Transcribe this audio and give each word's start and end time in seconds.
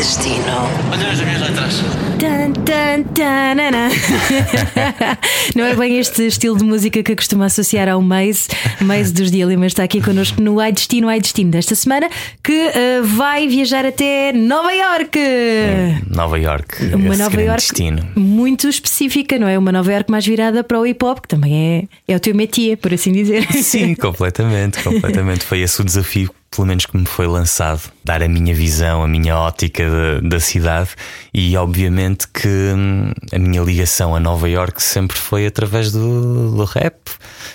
Destino. 0.00 0.42
Olha 0.90 1.10
as 1.10 1.20
minhas 1.20 1.42
letras. 1.42 1.82
Tan, 2.18 2.52
tan, 2.64 3.02
tanana. 3.12 3.90
Não 5.54 5.66
é 5.66 5.76
bem 5.76 5.98
este 5.98 6.26
estilo 6.26 6.56
de 6.56 6.64
música 6.64 7.02
que 7.02 7.12
eu 7.12 7.16
costumo 7.16 7.42
associar 7.42 7.86
ao 7.86 8.00
Maze, 8.00 8.48
Maze 8.80 9.12
dos 9.12 9.30
Dilemas 9.30 9.72
está 9.72 9.82
aqui 9.82 10.00
connosco 10.00 10.40
no 10.40 10.58
Ai 10.58 10.72
Destino, 10.72 11.06
Ai 11.06 11.20
Destino 11.20 11.50
desta 11.50 11.74
semana, 11.74 12.08
que 12.42 12.50
eh, 12.50 13.02
vai 13.02 13.46
viajar 13.46 13.84
até 13.84 14.32
Nova 14.32 14.72
York. 14.72 15.18
Nova 16.08 16.38
York. 16.38 16.82
Uma 16.94 17.10
esse 17.10 17.22
Nova 17.22 17.42
York 17.42 17.60
destino. 17.60 18.08
muito 18.16 18.70
específica, 18.70 19.38
não 19.38 19.48
é? 19.48 19.58
Uma 19.58 19.70
Nova 19.70 19.92
York 19.92 20.10
mais 20.10 20.24
virada 20.24 20.64
para 20.64 20.80
o 20.80 20.86
hip 20.86 21.04
hop, 21.04 21.20
que 21.20 21.28
também 21.28 21.88
é, 22.08 22.12
é 22.14 22.16
o 22.16 22.20
teu 22.20 22.34
métier, 22.34 22.78
por 22.78 22.94
assim 22.94 23.12
dizer. 23.12 23.46
Sim, 23.52 23.94
completamente, 24.00 24.82
completamente. 24.82 25.44
Foi 25.44 25.60
esse 25.60 25.78
o 25.78 25.84
desafio, 25.84 26.30
pelo 26.50 26.66
menos 26.66 26.84
que 26.84 26.96
me 26.96 27.06
foi 27.06 27.26
lançado, 27.26 27.82
dar 28.04 28.22
a 28.22 28.28
minha 28.28 28.52
visão, 28.54 29.04
a 29.04 29.08
minha 29.08 29.36
ótica 29.36 29.84
da, 29.88 30.28
da 30.28 30.40
cidade 30.40 30.90
e 31.32 31.56
obviamente 31.56 32.26
que 32.28 32.48
hum, 32.48 33.12
a 33.32 33.38
minha 33.38 33.62
ligação 33.62 34.14
a 34.14 34.20
Nova 34.20 34.48
York 34.48 34.82
sempre 34.82 35.16
foi 35.16 35.46
através 35.46 35.92
do, 35.92 36.56
do 36.56 36.64
rap, 36.64 36.96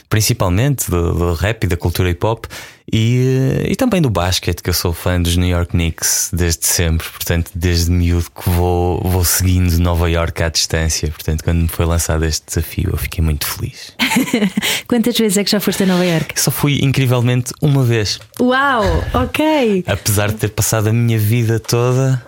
principalmente 0.09 0.89
do, 0.89 1.13
do 1.13 1.33
rap 1.33 1.63
e 1.63 1.67
da 1.67 1.77
cultura 1.77 2.09
hip 2.09 2.25
hop 2.25 2.45
e, 2.91 3.61
eh, 3.66 3.71
e 3.71 3.75
também 3.75 4.02
do 4.02 4.09
basquete, 4.09 4.61
que 4.61 4.69
eu 4.69 4.73
sou 4.73 4.93
fã 4.93 5.19
dos 5.19 5.35
New 5.35 5.49
York 5.49 5.71
Knicks 5.71 6.30
desde 6.31 6.66
sempre, 6.66 7.07
portanto, 7.07 7.52
desde 7.55 7.91
miúdo 7.91 8.25
que 8.30 8.49
vou, 8.49 9.02
vou 9.02 9.25
seguindo 9.25 9.77
Nova 9.80 10.09
York 10.09 10.44
à 10.44 10.49
distância. 10.49 11.09
Portanto, 11.09 11.44
quando 11.44 11.63
me 11.63 11.67
foi 11.67 11.85
lançado 11.85 12.25
este 12.25 12.45
desafio, 12.45 12.91
eu 12.91 12.97
fiquei 12.97 13.23
muito 13.23 13.47
feliz. 13.47 13.94
Quantas 14.88 15.17
vezes 15.17 15.38
é 15.38 15.44
que 15.44 15.52
já 15.52 15.59
foste 15.59 15.83
a 15.83 15.85
Nova 15.85 16.05
York? 16.05 16.39
Só 16.39 16.52
fui 16.52 16.80
incrivelmente 16.81 17.52
uma 17.61 17.83
vez. 17.83 18.19
Uau, 18.39 18.83
ok. 19.13 19.83
apesar 19.88 20.30
de 20.30 20.35
ter 20.35 20.50
passado 20.50 20.88
a 20.88 20.94
minha 20.94 21.17
vida 21.17 21.59
toda 21.59 22.22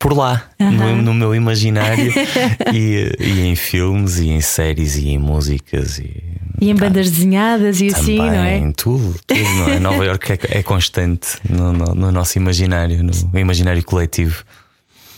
por 0.00 0.16
lá, 0.16 0.48
no, 0.58 1.02
no 1.02 1.12
meu 1.14 1.34
imaginário, 1.34 2.10
e, 2.74 3.12
e 3.20 3.40
em 3.46 3.54
filmes, 3.54 4.18
e 4.18 4.30
em 4.30 4.40
séries, 4.40 4.96
e 4.96 5.10
em 5.10 5.18
músicas, 5.18 5.98
e, 5.98 6.10
E 6.58 6.70
em 6.70 6.74
bandas 6.74 7.10
desenhadas 7.10 7.80
e 7.82 7.88
assim, 7.88 8.16
não 8.16 8.24
é? 8.42 8.56
em 8.56 8.72
tudo, 8.72 9.14
tudo 9.26 9.40
não 9.58 9.68
é? 9.68 9.78
Nova 9.78 10.02
York 10.04 10.32
é, 10.32 10.38
é 10.58 10.62
constante 10.62 11.28
no, 11.48 11.72
no- 11.74 11.94
no 11.94 12.10
nosso 12.10 12.38
imaginário, 12.38 13.02
no 13.04 13.38
imaginário 13.38 13.84
coletivo. 13.84 14.42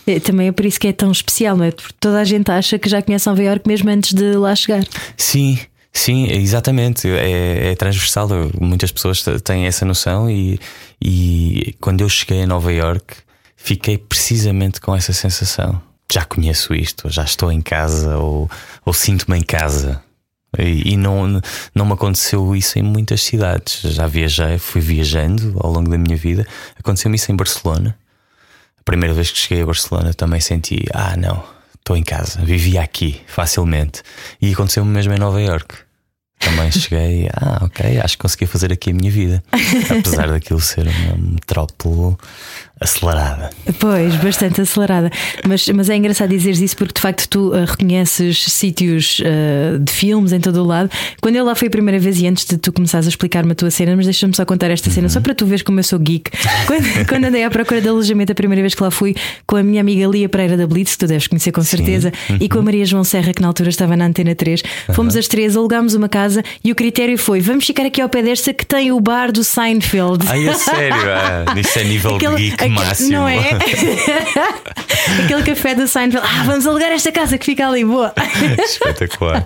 É, 0.05 0.19
Também 0.19 0.49
é 0.49 0.53
por 0.53 0.67
isso 0.67 0.81
que 0.81 0.89
é 0.89 0.93
tão 0.93 1.13
especial, 1.13 1.57
não 1.57 1.65
é? 1.65 1.71
Porque 1.71 1.95
toda 2.01 2.19
a 2.21 2.25
gente 2.25 2.51
acha 2.51 2.77
que 2.77 2.89
já 2.89 3.01
conhece 3.01 3.29
Nova 3.29 3.41
York 3.43 3.69
mesmo 3.69 3.89
antes 3.89 4.13
de 4.13 4.33
lá 4.37 4.53
chegar. 4.57 4.85
Sim, 5.17 5.57
sim, 5.93 6.27
exatamente. 6.29 7.07
É, 7.09 7.71
é 7.71 7.75
transversal. 7.77 8.29
Muitas 8.61 8.91
pessoas 8.91 9.25
têm 9.45 9.65
essa 9.67 9.85
noção 9.87 10.29
e, 10.29 10.59
e 11.01 11.73
quando 11.81 12.01
eu 12.01 12.09
cheguei 12.09 12.43
a 12.43 12.47
Nova 12.49 12.73
York 12.73 13.15
fiquei 13.63 13.97
precisamente 13.97 14.81
com 14.81 14.95
essa 14.95 15.13
sensação. 15.13 15.81
Já 16.13 16.25
conheço 16.25 16.75
isto, 16.75 17.09
já 17.09 17.25
estou 17.25 17.51
em 17.51 17.61
casa 17.61 18.19
ou, 18.19 18.51
ou 18.85 18.93
sinto-me 18.93 19.39
em 19.39 19.43
casa. 19.43 20.03
E, 20.59 20.93
e 20.93 20.97
não, 20.97 21.41
não 21.75 21.87
me 21.87 21.93
aconteceu 21.93 22.55
isso 22.55 22.79
em 22.79 22.83
muitas 22.83 23.23
cidades. 23.23 23.81
Já 23.95 24.07
viajei, 24.07 24.59
fui 24.59 24.81
viajando 24.81 25.57
ao 25.61 25.73
longo 25.73 25.89
da 25.89 25.97
minha 25.97 26.17
vida. 26.17 26.47
Aconteceu-me 26.79 27.17
isso 27.17 27.33
em 27.33 27.37
Barcelona. 27.37 27.97
A 28.79 28.83
primeira 28.85 29.15
vez 29.15 29.31
que 29.31 29.39
cheguei 29.39 29.63
a 29.63 29.67
Barcelona 29.67 30.13
também 30.13 30.41
senti, 30.41 30.85
ah, 30.93 31.17
não, 31.17 31.43
estou 31.79 31.97
em 31.97 32.03
casa, 32.03 32.45
vivia 32.45 32.83
aqui 32.83 33.21
facilmente. 33.27 34.03
E 34.41 34.53
aconteceu-me 34.53 34.91
mesmo 34.91 35.15
em 35.15 35.19
Nova 35.19 35.41
York. 35.41 35.77
Também 36.43 36.71
cheguei, 36.73 37.29
ah, 37.33 37.61
ok, 37.65 38.01
acho 38.01 38.17
que 38.17 38.23
consegui 38.23 38.47
fazer 38.47 38.73
aqui 38.73 38.91
a 38.91 38.95
minha 38.95 39.11
vida. 39.11 39.43
Apesar 39.89 40.29
daquilo 40.29 40.61
ser 40.61 40.87
uma 40.87 41.17
metrópole 41.17 42.17
acelerada. 42.83 43.51
Pois, 43.79 44.15
bastante 44.17 44.61
acelerada. 44.61 45.11
Mas, 45.47 45.67
mas 45.69 45.89
é 45.89 45.97
engraçado 45.97 46.31
dizeres 46.31 46.61
isso 46.61 46.77
porque 46.77 46.95
de 46.95 47.01
facto 47.01 47.29
tu 47.29 47.53
ah, 47.55 47.65
reconheces 47.65 48.45
sítios 48.45 49.21
ah, 49.25 49.79
de 49.79 49.93
filmes 49.93 50.33
em 50.33 50.41
todo 50.41 50.63
o 50.63 50.67
lado. 50.67 50.91
Quando 51.21 51.37
eu 51.37 51.45
lá 51.45 51.55
fui 51.55 51.69
a 51.69 51.71
primeira 51.71 51.99
vez 51.99 52.21
e 52.21 52.27
antes 52.27 52.45
de 52.45 52.57
tu 52.57 52.73
começares 52.73 53.07
a 53.07 53.11
explicar-me 53.11 53.53
a 53.53 53.55
tua 53.55 53.71
cena, 53.71 53.95
mas 53.97 54.07
deixa-me 54.07 54.35
só 54.35 54.45
contar 54.45 54.71
esta 54.71 54.91
cena, 54.91 55.09
só 55.09 55.21
para 55.21 55.35
tu 55.35 55.47
veres 55.47 55.63
como 55.63 55.79
eu 55.79 55.85
sou 55.85 55.99
geek. 55.99 56.31
Quando, 56.67 57.07
quando 57.09 57.25
andei 57.25 57.45
à 57.45 57.51
procura 57.51 57.81
de 57.81 57.89
alojamento 57.89 58.33
a 58.33 58.35
primeira 58.35 58.63
vez 58.63 58.75
que 58.75 58.83
lá 58.83 58.91
fui, 58.91 59.15
com 59.47 59.57
a 59.57 59.63
minha 59.63 59.81
amiga 59.81 60.07
Lia 60.07 60.29
Pereira 60.29 60.57
da 60.57 60.67
Blitz, 60.67 60.93
que 60.93 60.99
tu 60.99 61.07
deves 61.07 61.27
conhecer 61.27 61.53
com 61.53 61.63
certeza, 61.63 62.13
e 62.41 62.49
com 62.49 62.59
a 62.59 62.63
Maria 62.63 62.85
João 62.87 63.05
Serra, 63.05 63.33
que 63.33 63.43
na 63.43 63.49
altura 63.49 63.69
estava 63.69 63.97
na 63.97 64.07
Antena 64.07 64.35
3, 64.35 64.63
fomos 64.95 65.17
as 65.17 65.27
três, 65.29 65.57
alugámos 65.57 65.95
uma 65.95 66.09
casa 66.09 66.43
e 66.65 66.73
o 66.73 66.75
critério 66.75 67.19
foi: 67.19 67.41
vamos 67.41 67.65
ficar 67.67 67.85
aqui 67.85 68.01
ao 68.01 68.09
pé 68.09 68.23
desta 68.23 68.53
que 68.53 68.65
tem 68.65 68.93
o 68.93 69.01
bar 69.01 69.33
do 69.33 69.43
Seinfeld. 69.45 70.25
Ai, 70.29 70.49
a 70.49 70.55
sério, 70.55 70.97
ah, 71.11 71.59
isso 71.59 71.79
é 71.79 71.85
nível 71.85 72.17
Aquele- 72.17 72.37
geek 72.37 72.65
máximo. 72.73 73.11
Não 73.13 73.29
é? 73.29 73.39
Aquele 75.25 75.43
café 75.43 75.75
do 75.75 75.87
Seinfeld. 75.87 76.27
Ah, 76.27 76.45
vamos 76.45 76.67
alugar 76.67 76.91
esta 76.91 77.13
casa 77.13 77.37
que 77.39 77.45
fica 77.45 77.67
ali, 77.67 77.85
boa. 77.85 78.13
Espetacular. 78.65 79.45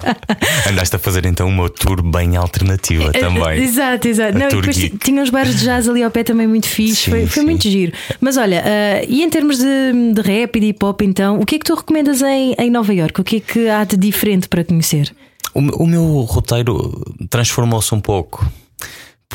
Andaste 0.69 0.97
a 0.97 0.99
fazer 0.99 1.27
então 1.27 1.49
uma 1.49 1.69
tour 1.69 2.03
bem 2.03 2.37
alternativa 2.37 3.13
também. 3.13 3.63
Exato, 3.63 4.09
exato. 4.09 4.37
A 4.37 4.39
Não, 4.39 4.49
e 4.49 4.51
depois 4.51 4.77
geek. 4.77 4.99
tinha 4.99 5.23
uns 5.23 5.31
bares 5.31 5.59
de 5.59 5.65
jazz 5.65 5.89
ali 5.89 6.03
ao 6.03 6.11
pé 6.11 6.23
também 6.25 6.47
muito 6.47 6.69
fixe. 6.69 7.05
Sim, 7.05 7.11
foi 7.11 7.27
foi 7.27 7.43
sim. 7.43 7.49
muito 7.49 7.63
giro. 7.69 7.93
Mas 8.21 8.37
olha, 8.37 8.63
ah, 8.65 9.05
e 9.09 9.23
em 9.23 9.31
termos 9.31 9.59
de, 9.59 10.13
de 10.15 10.21
rap 10.21 10.57
e 10.57 10.61
de 10.61 10.67
hip 10.69 10.85
hop, 10.85 11.03
então, 11.03 11.41
o 11.41 11.47
que 11.47 11.57
é 11.57 11.59
que 11.59 11.65
tu 11.65 11.75
recomendas 11.75 12.23
em, 12.23 12.55
em 12.59 12.71
Nova 12.71 12.93
York? 12.93 13.21
O 13.21 13.25
que 13.25 13.37
é 13.37 13.41
que 13.41 13.69
há 13.69 13.85
de 13.85 13.97
diferente 13.97 14.49
para 14.49 14.65
conhecer? 14.65 15.15
O, 15.55 15.61
o 15.61 15.87
meu 15.87 16.21
roteiro 16.23 17.03
transformou-se 17.31 17.95
um 17.95 18.01
pouco. 18.01 18.47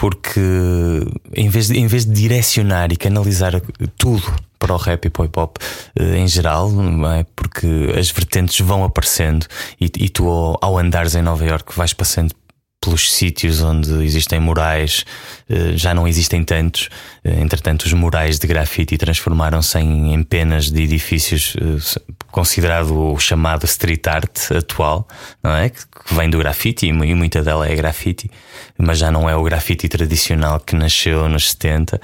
Porque 0.02 0.42
em 1.36 1.48
vez, 1.48 1.68
de, 1.68 1.78
em 1.78 1.86
vez 1.86 2.08
de 2.08 2.12
direcionar 2.12 2.92
e 2.92 2.98
canalizar 2.98 3.62
tudo 4.00 4.34
para 4.58 4.74
o 4.74 4.78
rap 4.78 5.06
e 5.06 5.12
para 5.12 5.22
o 5.22 5.26
hip 5.26 5.40
hop 5.40 5.58
eh, 5.96 6.18
em 6.18 6.28
geral, 6.28 6.72
é? 7.20 7.24
porque 7.36 7.68
as 7.96 8.10
vertentes 8.10 8.60
vão 8.62 8.84
aparecendo 8.84 9.46
e, 9.80 9.86
e 9.86 10.10
tu, 10.10 10.28
ao, 10.28 10.58
ao 10.60 10.80
andares 10.80 11.14
em 11.14 11.22
Nova 11.22 11.46
York, 11.46 11.78
vais 11.78 11.94
passando 11.94 12.34
pelos 12.82 13.14
sítios 13.14 13.62
onde 13.62 14.04
existem 14.04 14.40
murais, 14.40 15.06
eh, 15.48 15.74
já 15.76 15.94
não 15.94 16.08
existem 16.08 16.44
tantos. 16.44 16.90
Eh, 17.24 17.40
Entretanto, 17.40 17.84
os 17.84 17.94
murais 17.94 18.40
de 18.40 18.48
grafite 18.48 18.98
transformaram-se 18.98 19.78
em, 19.78 20.24
penas 20.24 20.72
de 20.72 20.82
edifícios, 20.82 21.56
considerado 22.32 22.98
o 23.14 23.20
chamado 23.20 23.66
street 23.66 24.08
art 24.08 24.52
atual, 24.52 25.08
não 25.44 25.52
é? 25.56 25.70
Que, 25.70 25.80
vem 26.16 26.30
do 26.30 26.38
grafite 26.40 26.88
e, 26.88 26.94
mu- 26.94 27.06
muita 27.16 27.42
dela 27.44 27.68
é 27.68 27.76
grafite, 27.76 28.30
mas 28.78 28.98
já 28.98 29.12
não 29.12 29.30
é 29.30 29.36
o 29.36 29.44
grafite 29.44 29.88
tradicional 29.88 30.60
que 30.60 30.76
nasceu 30.76 31.30
nos 31.30 31.52
70. 31.52 32.02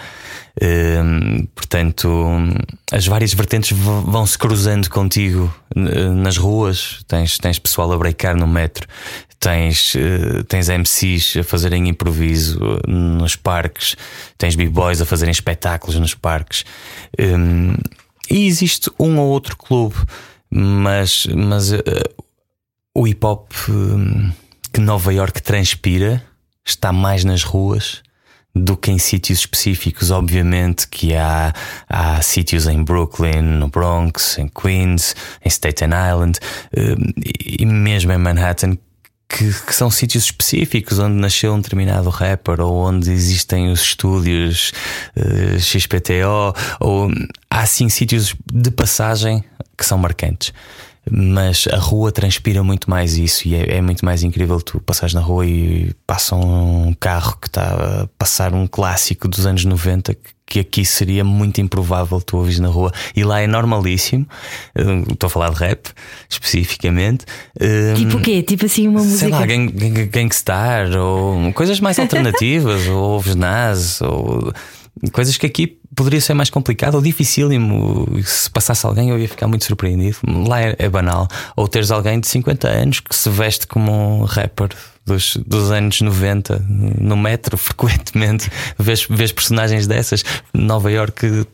Hum, 0.61 1.47
portanto, 1.55 2.09
as 2.91 3.05
várias 3.05 3.33
vertentes 3.33 3.77
vão 3.77 4.25
se 4.25 4.37
cruzando 4.37 4.89
contigo 4.89 5.53
nas 5.75 6.37
ruas. 6.37 6.99
Tens, 7.07 7.37
tens 7.37 7.59
pessoal 7.59 7.91
a 7.91 7.97
breakar 7.97 8.35
no 8.35 8.47
metro, 8.47 8.87
tens, 9.39 9.95
eh, 9.95 10.43
tens 10.47 10.67
MCs 10.69 11.37
a 11.37 11.43
fazerem 11.43 11.87
improviso 11.89 12.59
eh, 12.63 12.89
nos 12.89 13.35
parques, 13.35 13.95
tens 14.37 14.55
b-boys 14.55 14.99
a 15.01 15.05
fazerem 15.05 15.31
espetáculos 15.31 15.99
nos 15.99 16.13
parques. 16.15 16.65
Hum, 17.19 17.75
e 18.29 18.45
existe 18.45 18.91
um 18.99 19.17
ou 19.19 19.27
outro 19.27 19.57
clube, 19.57 19.95
mas, 20.49 21.25
mas 21.27 21.73
eh, 21.73 21.81
o 22.93 23.07
hip 23.07 23.25
hop 23.25 23.51
hum, 23.69 24.31
que 24.73 24.79
Nova 24.79 25.13
York 25.13 25.41
transpira 25.41 26.23
está 26.65 26.91
mais 26.91 27.23
nas 27.23 27.43
ruas 27.43 28.01
do 28.53 28.75
que 28.75 28.91
em 28.91 28.97
sítios 28.97 29.39
específicos. 29.39 30.11
Obviamente 30.11 30.87
que 30.87 31.15
há, 31.15 31.53
há 31.87 32.21
sítios 32.21 32.67
em 32.67 32.83
Brooklyn, 32.83 33.41
no 33.41 33.67
Bronx, 33.67 34.37
em 34.37 34.47
Queens, 34.47 35.15
em 35.43 35.49
Staten 35.49 35.89
Island 35.89 36.39
hum, 36.75 37.13
e 37.45 37.65
mesmo 37.65 38.11
em 38.11 38.17
Manhattan. 38.17 38.77
Que, 39.29 39.51
que 39.65 39.75
são 39.75 39.91
sítios 39.91 40.23
específicos 40.23 40.99
onde 40.99 41.15
nasceu 41.19 41.53
um 41.53 41.59
determinado 41.59 42.09
rapper 42.09 42.61
ou 42.61 42.73
onde 42.87 43.11
existem 43.11 43.69
os 43.69 43.81
estúdios 43.81 44.71
eh, 45.17 45.59
XPTO 45.59 46.53
ou 46.79 47.11
há 47.49 47.65
sim 47.65 47.89
sítios 47.89 48.33
de 48.51 48.71
passagem 48.71 49.43
que 49.77 49.85
são 49.85 49.97
marcantes. 49.97 50.53
Mas 51.11 51.67
a 51.71 51.77
rua 51.77 52.11
transpira 52.11 52.63
muito 52.63 52.89
mais 52.89 53.17
isso 53.17 53.47
e 53.47 53.55
é, 53.55 53.77
é 53.77 53.81
muito 53.81 54.03
mais 54.05 54.23
incrível 54.23 54.61
tu 54.61 54.79
passares 54.79 55.13
na 55.13 55.21
rua 55.21 55.45
e 55.45 55.93
passa 56.05 56.33
um 56.35 56.93
carro 56.97 57.37
que 57.41 57.47
está 57.47 58.03
a 58.03 58.07
passar 58.17 58.53
um 58.53 58.65
clássico 58.65 59.27
dos 59.27 59.45
anos 59.45 59.63
90 59.65 60.13
que- 60.13 60.36
que 60.49 60.61
aqui 60.61 60.85
seria 60.85 61.23
muito 61.25 61.59
improvável 61.61 62.21
tu 62.21 62.37
ouvires 62.37 62.59
na 62.59 62.69
rua 62.69 62.91
e 63.15 63.23
lá 63.23 63.41
é 63.41 63.47
normalíssimo 63.47 64.25
Uh, 64.75 65.11
estou 65.11 65.27
a 65.27 65.29
falar 65.29 65.49
de 65.49 65.57
rap 65.59 65.89
especificamente 66.29 67.25
Um, 67.59 67.93
Tipo 67.95 68.17
o 68.17 68.21
quê? 68.21 68.41
Tipo 68.41 68.65
assim, 68.65 68.87
uma 68.87 68.99
música. 69.01 69.17
Sei 69.19 69.29
lá, 69.29 69.45
Gang- 69.45 69.71
Gang- 69.71 70.05
Gangstar 70.07 70.89
ou 70.95 71.51
coisas 71.53 71.79
mais 71.79 71.97
alternativas, 71.99 72.87
ou 72.87 72.97
ouves 73.13 73.35
Nas, 73.35 74.01
ou 74.01 74.53
coisas 75.11 75.35
que 75.37 75.45
aqui 75.45 75.77
poderia 75.95 76.21
ser 76.21 76.33
mais 76.33 76.49
complicado 76.49 76.95
ou 76.95 77.01
dificílimo. 77.01 78.07
Se 78.23 78.49
passasse 78.49 78.85
alguém, 78.85 79.09
eu 79.09 79.19
ia 79.19 79.27
ficar 79.27 79.47
muito 79.47 79.65
surpreendido. 79.65 80.17
Lá 80.47 80.61
é, 80.61 80.75
é 80.79 80.89
banal. 80.89 81.27
Ou 81.55 81.67
teres 81.67 81.91
alguém 81.91 82.19
de 82.19 82.27
50 82.27 82.67
anos 82.67 82.99
que 82.99 83.15
se 83.15 83.29
veste 83.29 83.65
como 83.67 83.91
um 83.91 84.23
rapper 84.23 84.69
dos, 85.07 85.37
dos 85.37 85.71
anos 85.71 86.01
90 86.01 86.63
no 86.67 87.15
metro, 87.15 87.57
frequentemente 87.57 88.51
vês, 88.77 89.07
vês 89.09 89.31
personagens 89.31 89.87
dessas. 89.87 90.23
Nova 90.53 90.91
York 90.91 91.25
uh, 91.25 91.47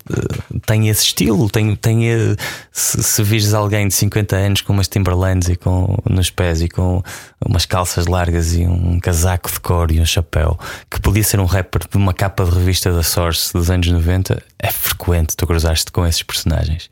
tem 0.66 0.90
esse 0.90 1.04
estilo, 1.04 1.50
tem, 1.50 1.76
tem 1.76 2.14
uh, 2.14 2.36
se, 2.72 3.02
se 3.02 3.24
vires 3.24 3.54
alguém 3.54 3.88
de 3.88 3.94
50 3.94 4.36
anos 4.36 4.62
com 4.62 4.74
umas 4.74 4.88
Timberlands 4.88 5.48
e 5.48 5.56
com, 5.56 5.98
nos 6.10 6.30
pés 6.30 6.62
e 6.62 6.68
com 6.68 7.04
umas 7.46 7.66
calças 7.66 8.08
largas 8.08 8.56
e 8.56 8.66
um 8.66 9.00
casaco 9.00 9.52
de 9.52 9.60
cor 9.60 9.92
e 9.92 10.02
um 10.02 10.06
chapéu, 10.06 10.60
que 10.90 11.00
podia 11.00 11.24
ser 11.24 11.40
um 11.40 11.46
rapper 11.46 11.84
de 11.88 11.98
uma 11.98 12.14
capa 12.14 12.44
de 12.44 12.52
revista 12.52 12.92
da 12.92 13.04
Source 13.04 13.54
dos 13.54 13.70
anos 13.70 13.88
90, 13.88 14.42
é 14.58 14.72
frequente 14.72 15.38
tu 15.38 15.46
cruzaste 15.46 15.92
com 15.92 16.06
esses 16.06 16.24
personagens. 16.24 16.90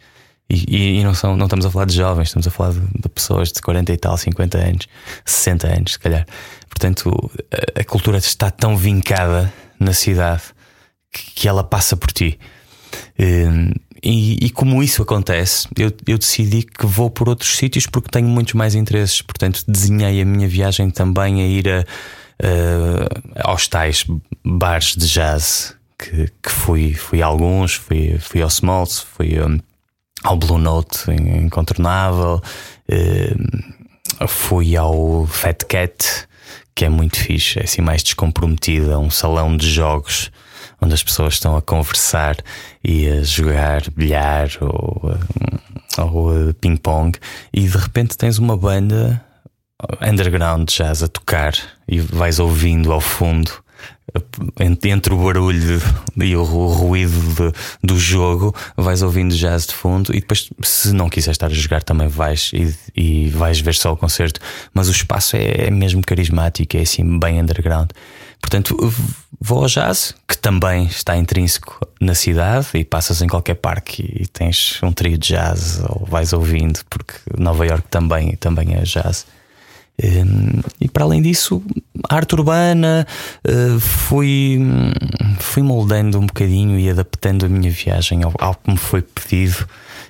E, 0.53 0.99
e, 0.99 1.03
não, 1.03 1.13
são, 1.13 1.37
não 1.37 1.45
estamos 1.45 1.65
a 1.65 1.71
falar 1.71 1.85
de 1.85 1.95
jovens, 1.95 2.27
estamos 2.27 2.45
a 2.45 2.51
falar 2.51 2.73
de, 2.73 2.79
de, 2.79 3.09
pessoas 3.09 3.51
de 3.51 3.61
40 3.61 3.93
e 3.93 3.97
tal, 3.97 4.17
50 4.17 4.57
anos, 4.57 4.87
60 5.23 5.67
anos, 5.67 5.91
se 5.93 5.99
calhar. 5.99 6.25
Portanto, 6.67 7.31
a, 7.49 7.79
a 7.79 7.83
cultura 7.85 8.17
está 8.17 8.51
tão 8.51 8.75
vincada 8.75 9.51
na 9.79 9.93
cidade 9.93 10.43
que, 11.11 11.31
que 11.31 11.47
ela 11.47 11.63
passa 11.63 11.95
por 11.95 12.11
ti. 12.11 12.37
Um, 13.17 13.71
e, 14.03 14.45
e, 14.45 14.49
como 14.49 14.81
isso 14.83 15.01
acontece, 15.01 15.67
eu, 15.77 15.91
eu, 16.07 16.17
decidi 16.17 16.63
que 16.63 16.87
vou 16.87 17.09
por 17.09 17.29
outros 17.29 17.55
sítios 17.55 17.85
porque 17.85 18.09
tenho 18.09 18.27
muitos 18.27 18.55
mais 18.55 18.75
interesses. 18.75 19.21
Portanto, 19.21 19.63
desenhei 19.67 20.21
a 20.21 20.25
minha 20.25 20.47
viagem 20.47 20.89
também 20.89 21.41
a 21.41 21.45
ir 21.45 21.69
a, 21.69 21.85
a, 22.41 23.49
aos 23.49 23.67
tais 23.67 24.05
bares 24.43 24.95
de 24.97 25.07
jazz 25.07 25.75
que, 25.97 26.27
que 26.41 26.51
fui, 26.51 26.93
fui 26.93 27.21
a 27.21 27.27
alguns, 27.27 27.75
fui, 27.75 28.17
fui 28.17 28.41
ao 28.41 28.49
Smalls, 28.49 28.99
fui. 28.99 29.39
Um, 29.39 29.59
ao 30.23 30.37
Blue 30.37 30.57
Note 30.57 31.11
incontornável, 31.11 32.41
uh, 32.89 34.27
fui 34.27 34.77
ao 34.77 35.25
Fat 35.25 35.63
Cat, 35.67 36.27
que 36.75 36.85
é 36.85 36.89
muito 36.89 37.17
fixe, 37.17 37.59
é 37.59 37.63
assim 37.63 37.81
mais 37.81 38.03
descomprometida, 38.03 38.99
um 38.99 39.09
salão 39.09 39.55
de 39.55 39.69
jogos 39.69 40.31
onde 40.81 40.93
as 40.93 41.03
pessoas 41.03 41.35
estão 41.35 41.55
a 41.55 41.61
conversar 41.61 42.37
e 42.83 43.07
a 43.07 43.23
jogar 43.23 43.83
bilhar 43.95 44.49
ou, 44.59 45.11
eh, 45.11 46.01
ou 46.01 46.53
ping-pong, 46.55 47.17
e 47.53 47.61
de 47.61 47.77
repente 47.77 48.17
tens 48.17 48.39
uma 48.39 48.57
banda 48.57 49.23
underground 50.01 50.67
jazz 50.69 51.03
a 51.03 51.07
tocar 51.07 51.53
e 51.87 51.99
vais 51.99 52.39
ouvindo 52.39 52.91
ao 52.91 53.01
fundo 53.01 53.51
entre 54.83 55.13
o 55.13 55.17
barulho 55.17 55.81
e 56.17 56.35
o 56.35 56.43
ruído 56.43 57.11
de, 57.11 57.53
do 57.81 57.97
jogo, 57.97 58.53
vais 58.75 59.01
ouvindo 59.01 59.35
jazz 59.35 59.65
de 59.65 59.73
fundo 59.73 60.13
e 60.13 60.19
depois, 60.19 60.49
se 60.61 60.91
não 60.93 61.09
quiseres 61.09 61.35
estar 61.35 61.47
a 61.47 61.53
jogar, 61.53 61.83
também 61.83 62.07
vais 62.07 62.51
e, 62.53 62.75
e 62.95 63.29
vais 63.29 63.59
ver 63.59 63.75
só 63.75 63.93
o 63.93 63.97
concerto. 63.97 64.39
Mas 64.73 64.87
o 64.89 64.91
espaço 64.91 65.35
é, 65.35 65.67
é, 65.67 65.71
mesmo 65.71 66.01
carismático, 66.01 66.75
é 66.75 66.81
assim 66.81 67.19
bem 67.19 67.41
underground. 67.41 67.91
Portanto, 68.41 68.75
vou 69.39 69.59
ao 69.59 69.67
jazz, 69.67 70.15
que 70.27 70.37
também 70.37 70.85
está 70.85 71.15
intrínseco 71.15 71.79
na 71.99 72.15
cidade, 72.15 72.67
e 72.73 72.83
passas 72.83 73.21
em 73.21 73.27
qualquer 73.27 73.55
parque 73.55 74.01
e 74.01 74.27
tens 74.27 74.79
um 74.81 74.91
trio 74.91 75.17
de 75.17 75.29
jazz, 75.29 75.79
ou 75.87 76.05
vais 76.05 76.33
ouvindo, 76.33 76.79
porque 76.89 77.13
Nova 77.37 77.65
York 77.65 77.87
também, 77.89 78.35
também 78.35 78.73
é 78.73 78.81
jazz. 78.81 79.25
Hum, 80.03 80.61
e 80.79 80.87
para 80.87 81.03
além 81.03 81.21
disso, 81.21 81.61
arte 82.09 82.33
urbana, 82.33 83.05
uh, 83.47 83.79
fui, 83.79 84.59
fui 85.39 85.61
moldando 85.61 86.17
um 86.19 86.25
bocadinho 86.25 86.79
e 86.79 86.89
adaptando 86.89 87.45
a 87.45 87.49
minha 87.49 87.69
viagem 87.69 88.21
ao, 88.23 88.55
que 88.55 88.71
me 88.71 88.77
foi 88.77 89.01
pedido, 89.01 89.67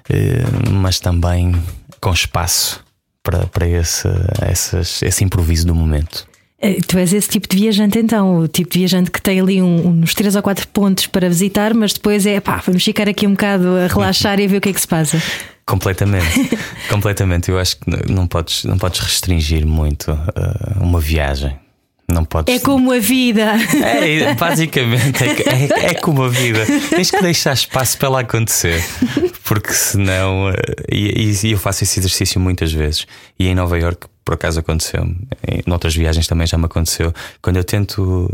uh, 0.09 0.69
mas 0.71 0.99
também 0.99 1.61
com 1.99 2.13
espaço 2.13 2.83
para, 3.21 3.45
para 3.47 3.67
esse, 3.67 4.07
essas, 4.41 5.01
esse 5.01 5.23
improviso 5.23 5.67
do 5.67 5.75
momento. 5.75 6.30
Eh, 6.61 6.79
tu 6.87 6.97
és 6.97 7.11
esse 7.11 7.27
tipo 7.27 7.47
de 7.47 7.57
viajante, 7.57 7.97
então, 7.97 8.37
o 8.37 8.47
tipo 8.47 8.71
de 8.71 8.79
viajante 8.79 9.09
que 9.09 9.21
tem 9.21 9.39
ali 9.39 9.61
um, 9.61 10.01
uns 10.01 10.13
três 10.13 10.35
ou 10.35 10.43
quatro 10.43 10.67
pontos 10.67 11.07
para 11.07 11.27
visitar, 11.27 11.73
mas 11.73 11.93
depois 11.93 12.25
é 12.25 12.39
pá, 12.39 12.61
vamos 12.63 12.83
ficar 12.83 13.09
aqui 13.09 13.25
um 13.25 13.31
bocado 13.31 13.67
a 13.67 13.87
relaxar 13.87 14.39
e 14.39 14.45
a 14.45 14.47
ver 14.47 14.57
o 14.57 14.61
que 14.61 14.69
é 14.69 14.73
que 14.73 14.81
se 14.81 14.87
passa. 14.87 15.21
Completamente, 15.63 16.57
completamente. 16.89 17.49
Eu 17.49 17.57
acho 17.57 17.77
que 17.77 18.11
não 18.11 18.27
podes, 18.27 18.65
não 18.65 18.77
podes 18.77 18.99
restringir 18.99 19.65
muito 19.65 20.11
uh, 20.11 20.83
uma 20.83 20.99
viagem. 20.99 21.57
Não 22.11 22.25
podes... 22.25 22.53
É 22.53 22.59
como 22.59 22.91
a 22.91 22.99
vida. 22.99 23.53
É, 23.83 24.33
basicamente, 24.35 25.23
é, 25.23 25.87
é, 25.87 25.91
é, 25.91 25.93
como 25.95 26.23
a 26.23 26.29
vida. 26.29 26.65
Tens 26.89 27.09
que 27.09 27.21
deixar 27.21 27.53
espaço 27.53 27.97
para 27.97 28.07
ela 28.07 28.19
acontecer. 28.21 28.83
Porque 29.43 29.73
senão. 29.73 30.49
Uh, 30.49 30.53
e, 30.91 31.31
e, 31.43 31.51
eu 31.51 31.57
faço 31.57 31.83
esse 31.83 31.99
exercício 31.99 32.39
muitas 32.39 32.71
vezes. 32.71 33.07
E 33.39 33.47
em 33.47 33.55
Nova 33.55 33.77
York, 33.77 34.07
por 34.25 34.35
acaso, 34.35 34.59
aconteceu. 34.59 35.03
Em 35.47 35.71
outras 35.71 35.95
viagens 35.95 36.27
também 36.27 36.45
já 36.45 36.57
me 36.57 36.65
aconteceu. 36.65 37.13
Quando 37.41 37.57
eu 37.57 37.63
tento 37.63 38.29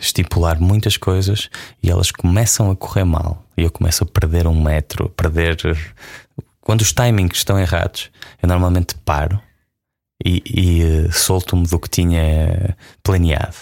estipular 0.00 0.60
muitas 0.60 0.96
coisas 0.96 1.48
e 1.82 1.90
elas 1.90 2.10
começam 2.10 2.70
a 2.70 2.76
correr 2.76 3.04
mal. 3.04 3.44
E 3.56 3.62
eu 3.62 3.70
começo 3.70 4.04
a 4.04 4.06
perder 4.06 4.46
um 4.46 4.60
metro, 4.60 5.06
a 5.06 5.08
perder 5.08 5.56
quando 6.60 6.80
os 6.80 6.92
timings 6.92 7.38
estão 7.38 7.58
errados, 7.58 8.10
eu 8.42 8.48
normalmente 8.48 8.94
paro 9.04 9.38
e, 10.24 10.42
e 10.46 10.84
uh, 10.84 11.12
solto-me 11.12 11.66
do 11.66 11.78
que 11.78 11.88
tinha 11.88 12.76
planeado. 13.02 13.56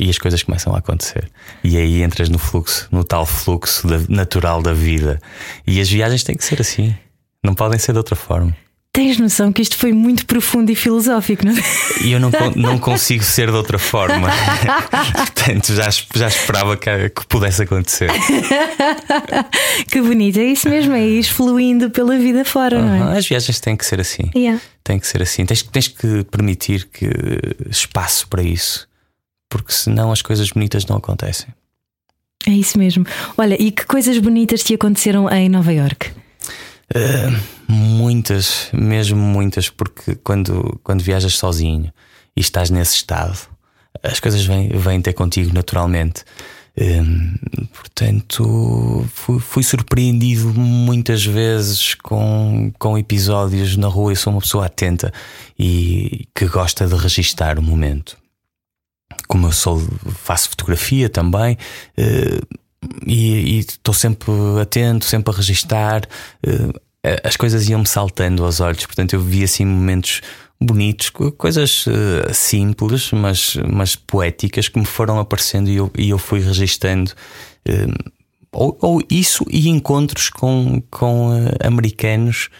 E 0.00 0.08
as 0.08 0.18
coisas 0.18 0.42
começam 0.42 0.74
a 0.74 0.78
acontecer. 0.78 1.30
E 1.62 1.76
aí 1.76 2.02
entras 2.02 2.28
no 2.28 2.38
fluxo, 2.38 2.88
no 2.90 3.04
tal 3.04 3.26
fluxo 3.26 3.86
natural 4.08 4.62
da 4.62 4.72
vida. 4.72 5.20
E 5.66 5.80
as 5.80 5.90
viagens 5.90 6.24
têm 6.24 6.34
que 6.34 6.44
ser 6.44 6.60
assim. 6.60 6.94
Não 7.44 7.54
podem 7.54 7.78
ser 7.78 7.92
de 7.92 7.98
outra 7.98 8.16
forma. 8.16 8.56
Tens 8.94 9.18
noção 9.18 9.50
que 9.50 9.62
isto 9.62 9.78
foi 9.78 9.90
muito 9.90 10.26
profundo 10.26 10.70
e 10.70 10.74
filosófico, 10.74 11.46
não 11.46 11.52
é? 11.52 11.56
E 12.04 12.12
eu 12.12 12.20
não, 12.20 12.30
não 12.54 12.78
consigo 12.78 13.24
ser 13.24 13.50
de 13.50 13.56
outra 13.56 13.78
forma. 13.78 14.28
Portanto, 15.16 15.72
já, 15.74 15.88
já 16.14 16.28
esperava 16.28 16.76
que, 16.76 17.08
que 17.08 17.26
pudesse 17.26 17.62
acontecer. 17.62 18.10
que 19.90 20.02
bonito, 20.02 20.38
é 20.38 20.44
isso 20.44 20.68
mesmo, 20.68 20.92
é 20.92 21.06
ir 21.06 21.24
fluindo 21.24 21.90
pela 21.90 22.18
vida 22.18 22.44
fora, 22.44 22.76
uhum. 22.76 22.98
não 22.98 23.12
é? 23.12 23.18
As 23.18 23.26
viagens 23.26 23.58
têm 23.60 23.78
que 23.78 23.86
ser 23.86 23.98
assim. 23.98 24.30
Yeah. 24.36 24.60
Tem 24.84 24.98
que 24.98 25.06
ser 25.06 25.22
assim. 25.22 25.46
Tens, 25.46 25.62
tens 25.62 25.88
que 25.88 26.24
permitir 26.24 26.86
que 26.92 27.08
espaço 27.70 28.28
para 28.28 28.42
isso, 28.42 28.86
porque 29.48 29.72
senão 29.72 30.12
as 30.12 30.20
coisas 30.20 30.50
bonitas 30.50 30.84
não 30.84 30.98
acontecem. 30.98 31.48
É 32.46 32.50
isso 32.50 32.78
mesmo. 32.78 33.06
Olha, 33.38 33.56
e 33.58 33.70
que 33.70 33.86
coisas 33.86 34.18
bonitas 34.18 34.62
te 34.62 34.74
aconteceram 34.74 35.30
em 35.30 35.48
Nova 35.48 35.72
York? 35.72 36.10
Uh, 36.94 37.72
muitas, 37.72 38.68
mesmo 38.72 39.16
muitas, 39.18 39.70
porque 39.70 40.14
quando, 40.16 40.78
quando 40.84 41.02
viajas 41.02 41.36
sozinho 41.36 41.90
e 42.36 42.40
estás 42.40 42.68
nesse 42.68 42.96
estado, 42.96 43.38
as 44.02 44.20
coisas 44.20 44.44
vêm, 44.44 44.68
vêm 44.68 45.00
ter 45.00 45.14
contigo 45.14 45.52
naturalmente. 45.54 46.22
Uh, 46.76 47.68
portanto, 47.72 49.06
fui, 49.12 49.38
fui, 49.40 49.62
surpreendido 49.62 50.52
muitas 50.54 51.24
vezes 51.24 51.94
com, 51.94 52.70
com 52.78 52.98
episódios 52.98 53.76
na 53.76 53.88
rua. 53.88 54.12
Eu 54.12 54.16
sou 54.16 54.32
uma 54.32 54.40
pessoa 54.40 54.66
atenta 54.66 55.12
e 55.58 56.26
que 56.34 56.46
gosta 56.46 56.86
de 56.86 56.94
registar 56.94 57.58
o 57.58 57.62
momento. 57.62 58.18
Como 59.28 59.46
eu 59.46 59.52
sou, 59.52 59.80
faço 60.14 60.50
fotografia 60.50 61.08
também. 61.08 61.56
Uh, 61.96 62.61
e 63.06 63.58
estou 63.58 63.94
sempre 63.94 64.32
atento, 64.60 65.04
sempre 65.04 65.32
a 65.32 65.36
registar. 65.36 66.02
Uh, 66.46 66.78
as 67.24 67.36
coisas 67.36 67.68
iam-me 67.68 67.86
saltando 67.86 68.44
aos 68.44 68.60
olhos, 68.60 68.86
portanto 68.86 69.14
eu 69.14 69.20
vi 69.20 69.42
assim 69.42 69.64
momentos 69.64 70.20
bonitos, 70.60 71.10
coisas 71.10 71.86
uh, 71.86 72.32
simples, 72.32 73.10
mas, 73.10 73.56
mas 73.68 73.96
poéticas 73.96 74.68
que 74.68 74.78
me 74.78 74.84
foram 74.84 75.18
aparecendo 75.18 75.68
e 75.68 75.76
eu, 75.76 75.90
e 75.98 76.10
eu 76.10 76.18
fui 76.18 76.40
registando. 76.40 77.12
Uh, 77.68 78.12
ou, 78.52 78.78
ou, 78.80 79.02
isso 79.10 79.44
e 79.50 79.68
encontros 79.68 80.28
com, 80.28 80.82
com 80.90 81.30
americanos 81.64 82.50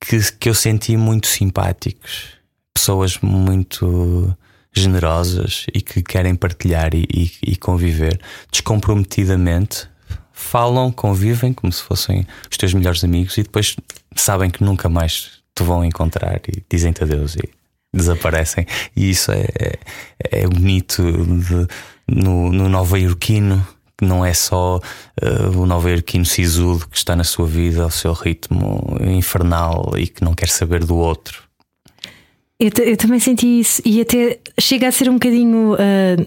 que, 0.00 0.18
que 0.32 0.48
eu 0.48 0.54
senti 0.54 0.96
muito 0.96 1.26
simpáticos, 1.26 2.28
pessoas 2.74 3.18
muito 3.20 4.34
generosas 4.74 5.66
e 5.72 5.80
que 5.80 6.02
querem 6.02 6.34
partilhar 6.34 6.94
e, 6.94 7.06
e, 7.12 7.52
e 7.52 7.56
conviver 7.56 8.20
descomprometidamente. 8.50 9.88
Falam, 10.32 10.90
convivem 10.90 11.52
como 11.52 11.72
se 11.72 11.82
fossem 11.82 12.26
os 12.50 12.56
teus 12.56 12.74
melhores 12.74 13.04
amigos 13.04 13.38
e 13.38 13.42
depois 13.42 13.76
sabem 14.16 14.50
que 14.50 14.64
nunca 14.64 14.88
mais 14.88 15.42
te 15.54 15.62
vão 15.62 15.84
encontrar 15.84 16.40
e 16.48 16.62
dizem-te 16.68 17.04
adeus 17.04 17.36
e 17.36 17.48
desaparecem. 17.92 18.66
E 18.96 19.10
isso 19.10 19.30
é, 19.30 19.46
é, 19.58 19.78
é 20.42 20.46
bonito 20.46 21.02
de, 21.02 21.66
no, 22.08 22.52
no 22.52 22.68
Nova 22.68 22.98
Iorquino 22.98 23.64
que 23.96 24.04
não 24.04 24.24
é 24.24 24.34
só 24.34 24.78
uh, 24.78 25.58
o 25.58 25.66
nova 25.66 25.90
iorquino 25.90 26.24
sisudo 26.24 26.88
que 26.88 26.96
está 26.96 27.14
na 27.14 27.24
sua 27.24 27.46
vida 27.46 27.82
ao 27.82 27.90
seu 27.90 28.12
ritmo 28.12 28.98
infernal 29.00 29.92
e 29.96 30.06
que 30.06 30.24
não 30.24 30.34
quer 30.34 30.48
saber 30.48 30.84
do 30.84 30.96
outro. 30.96 31.42
Eu, 32.58 32.70
eu, 32.84 32.96
também 32.96 33.18
senti 33.18 33.60
isso 33.60 33.82
e 33.84 34.00
até 34.00 34.38
chega 34.58 34.88
a 34.88 34.92
ser 34.92 35.08
um 35.08 35.14
bocadinho, 35.14 35.74
uh, 35.74 35.76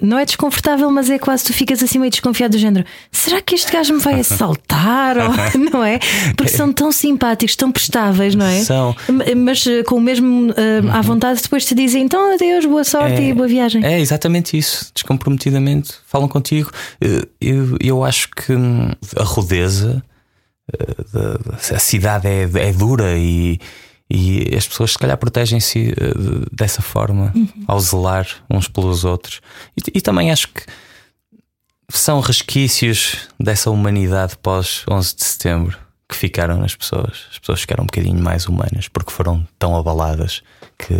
não 0.01 0.19
é 0.19 0.25
desconfortável, 0.25 0.89
mas 0.91 1.09
é 1.09 1.17
quase 1.17 1.45
tu 1.45 1.53
ficas 1.53 1.81
assim 1.81 1.97
meio 1.97 2.11
desconfiado 2.11 2.51
do 2.51 2.57
género. 2.57 2.85
Será 3.11 3.41
que 3.41 3.55
este 3.55 3.71
gajo 3.71 3.93
me 3.93 3.99
vai 3.99 4.19
assaltar? 4.19 5.17
Ou, 5.17 5.29
não 5.71 5.83
é? 5.83 5.99
Porque 6.35 6.51
são 6.51 6.71
tão 6.73 6.91
simpáticos, 6.91 7.55
tão 7.55 7.71
prestáveis, 7.71 8.35
não 8.35 8.45
é? 8.45 8.61
São. 8.63 8.95
Mas 9.35 9.65
uh, 9.65 9.83
com 9.85 9.95
o 9.95 10.01
mesmo 10.01 10.51
uh, 10.51 10.91
à 10.91 11.01
vontade, 11.01 11.41
depois 11.41 11.65
te 11.65 11.73
dizem 11.73 12.03
então 12.03 12.33
adeus, 12.33 12.65
boa 12.65 12.83
sorte 12.83 13.21
é, 13.21 13.29
e 13.29 13.33
boa 13.33 13.47
viagem. 13.47 13.85
É 13.85 13.99
exatamente 13.99 14.57
isso, 14.57 14.91
descomprometidamente 14.93 15.93
falam 16.05 16.27
contigo. 16.27 16.71
Eu, 17.39 17.77
eu 17.79 18.03
acho 18.03 18.29
que 18.29 18.53
hum, 18.53 18.89
a 19.15 19.23
rudeza, 19.23 20.03
a 21.73 21.79
cidade 21.79 22.27
é, 22.27 22.43
é 22.43 22.73
dura 22.73 23.17
e 23.17 23.59
e 24.09 24.55
as 24.55 24.67
pessoas, 24.67 24.91
se 24.91 24.97
calhar, 24.97 25.17
protegem-se 25.17 25.89
eh, 25.89 26.13
dessa 26.51 26.81
forma, 26.81 27.31
uhum. 27.35 27.49
ao 27.67 27.79
zelar 27.79 28.27
uns 28.49 28.67
pelos 28.67 29.03
outros. 29.03 29.41
E, 29.75 29.97
e, 29.97 30.01
também 30.01 30.31
acho 30.31 30.47
que 30.47 30.63
são 31.89 32.19
resquícios 32.19 33.27
dessa 33.39 33.69
humanidade 33.69 34.37
pós 34.37 34.83
11 34.89 35.15
de 35.15 35.23
setembro 35.23 35.77
que 36.07 36.15
ficaram 36.15 36.57
nas 36.57 36.75
pessoas. 36.75 37.25
As 37.31 37.39
pessoas 37.39 37.61
ficaram 37.61 37.83
um 37.83 37.87
bocadinho 37.87 38.21
mais 38.21 38.47
humanas 38.47 38.87
porque 38.87 39.11
foram 39.11 39.45
tão 39.59 39.75
abaladas 39.75 40.41
que 40.77 40.95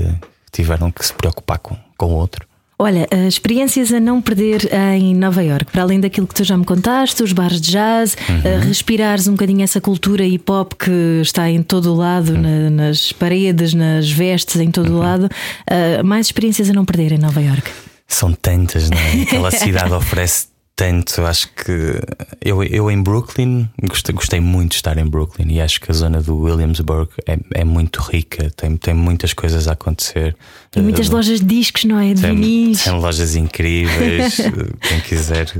tiveram 0.51 0.91
que 0.91 1.05
se 1.05 1.13
preocupar 1.13 1.59
com, 1.59 1.77
com 1.97 2.07
o 2.07 2.15
outro. 2.15 2.46
Olha, 2.79 3.07
experiências 3.27 3.91
a 3.91 3.99
não 3.99 4.21
perder 4.21 4.69
em 4.71 5.15
Nova 5.15 5.43
York, 5.43 5.71
para 5.71 5.81
além 5.81 5.99
daquilo 5.99 6.27
que 6.27 6.35
tu 6.35 6.43
já 6.43 6.55
me 6.55 6.63
contaste, 6.63 7.23
os 7.23 7.33
bares 7.33 7.59
de 7.59 7.71
jazz, 7.71 8.15
uhum. 8.29 8.59
respirares 8.67 9.27
um 9.27 9.31
bocadinho 9.31 9.63
essa 9.63 9.81
cultura 9.81 10.23
hip 10.23 10.51
hop 10.51 10.73
que 10.73 11.19
está 11.21 11.49
em 11.49 11.63
todo 11.63 11.91
o 11.91 11.95
lado, 11.95 12.33
uhum. 12.33 12.41
na, 12.41 12.69
nas 12.69 13.11
paredes, 13.11 13.73
nas 13.73 14.11
vestes, 14.11 14.61
em 14.61 14.69
todo 14.69 14.89
o 14.89 14.93
uhum. 14.93 14.99
lado. 14.99 15.23
Uh, 15.23 16.05
mais 16.05 16.27
experiências 16.27 16.69
a 16.69 16.73
não 16.73 16.85
perder 16.85 17.13
em 17.13 17.17
Nova 17.17 17.41
York. 17.41 17.71
São 18.07 18.31
tantas, 18.31 18.91
não 18.91 18.97
é? 18.97 19.23
Aquela 19.23 19.49
cidade 19.49 19.91
oferece 19.93 20.47
tanto. 20.77 21.23
Acho 21.23 21.49
que 21.49 21.99
eu, 22.39 22.63
eu 22.63 22.89
em 22.89 23.01
Brooklyn 23.01 23.67
gostei, 23.89 24.15
gostei 24.15 24.39
muito 24.39 24.69
de 24.69 24.75
estar 24.77 24.97
em 24.97 25.05
Brooklyn 25.05 25.51
e 25.51 25.59
acho 25.59 25.81
que 25.81 25.91
a 25.91 25.93
zona 25.93 26.21
do 26.21 26.37
Williamsburg 26.37 27.09
é, 27.27 27.37
é 27.55 27.63
muito 27.65 27.99
rica, 27.99 28.49
tem, 28.51 28.77
tem 28.77 28.93
muitas 28.93 29.33
coisas 29.33 29.67
a 29.67 29.73
acontecer. 29.73 30.37
Tem 30.71 30.81
muitas 30.81 31.09
uh, 31.09 31.13
lojas 31.13 31.39
de 31.41 31.45
discos, 31.45 31.83
não 31.83 31.99
é? 31.99 32.13
De 32.13 32.21
tem, 32.21 32.35
vinis. 32.35 32.83
Tem 32.83 32.93
lojas 32.93 33.35
incríveis. 33.35 34.37
Quem 34.87 35.01
quiser 35.01 35.51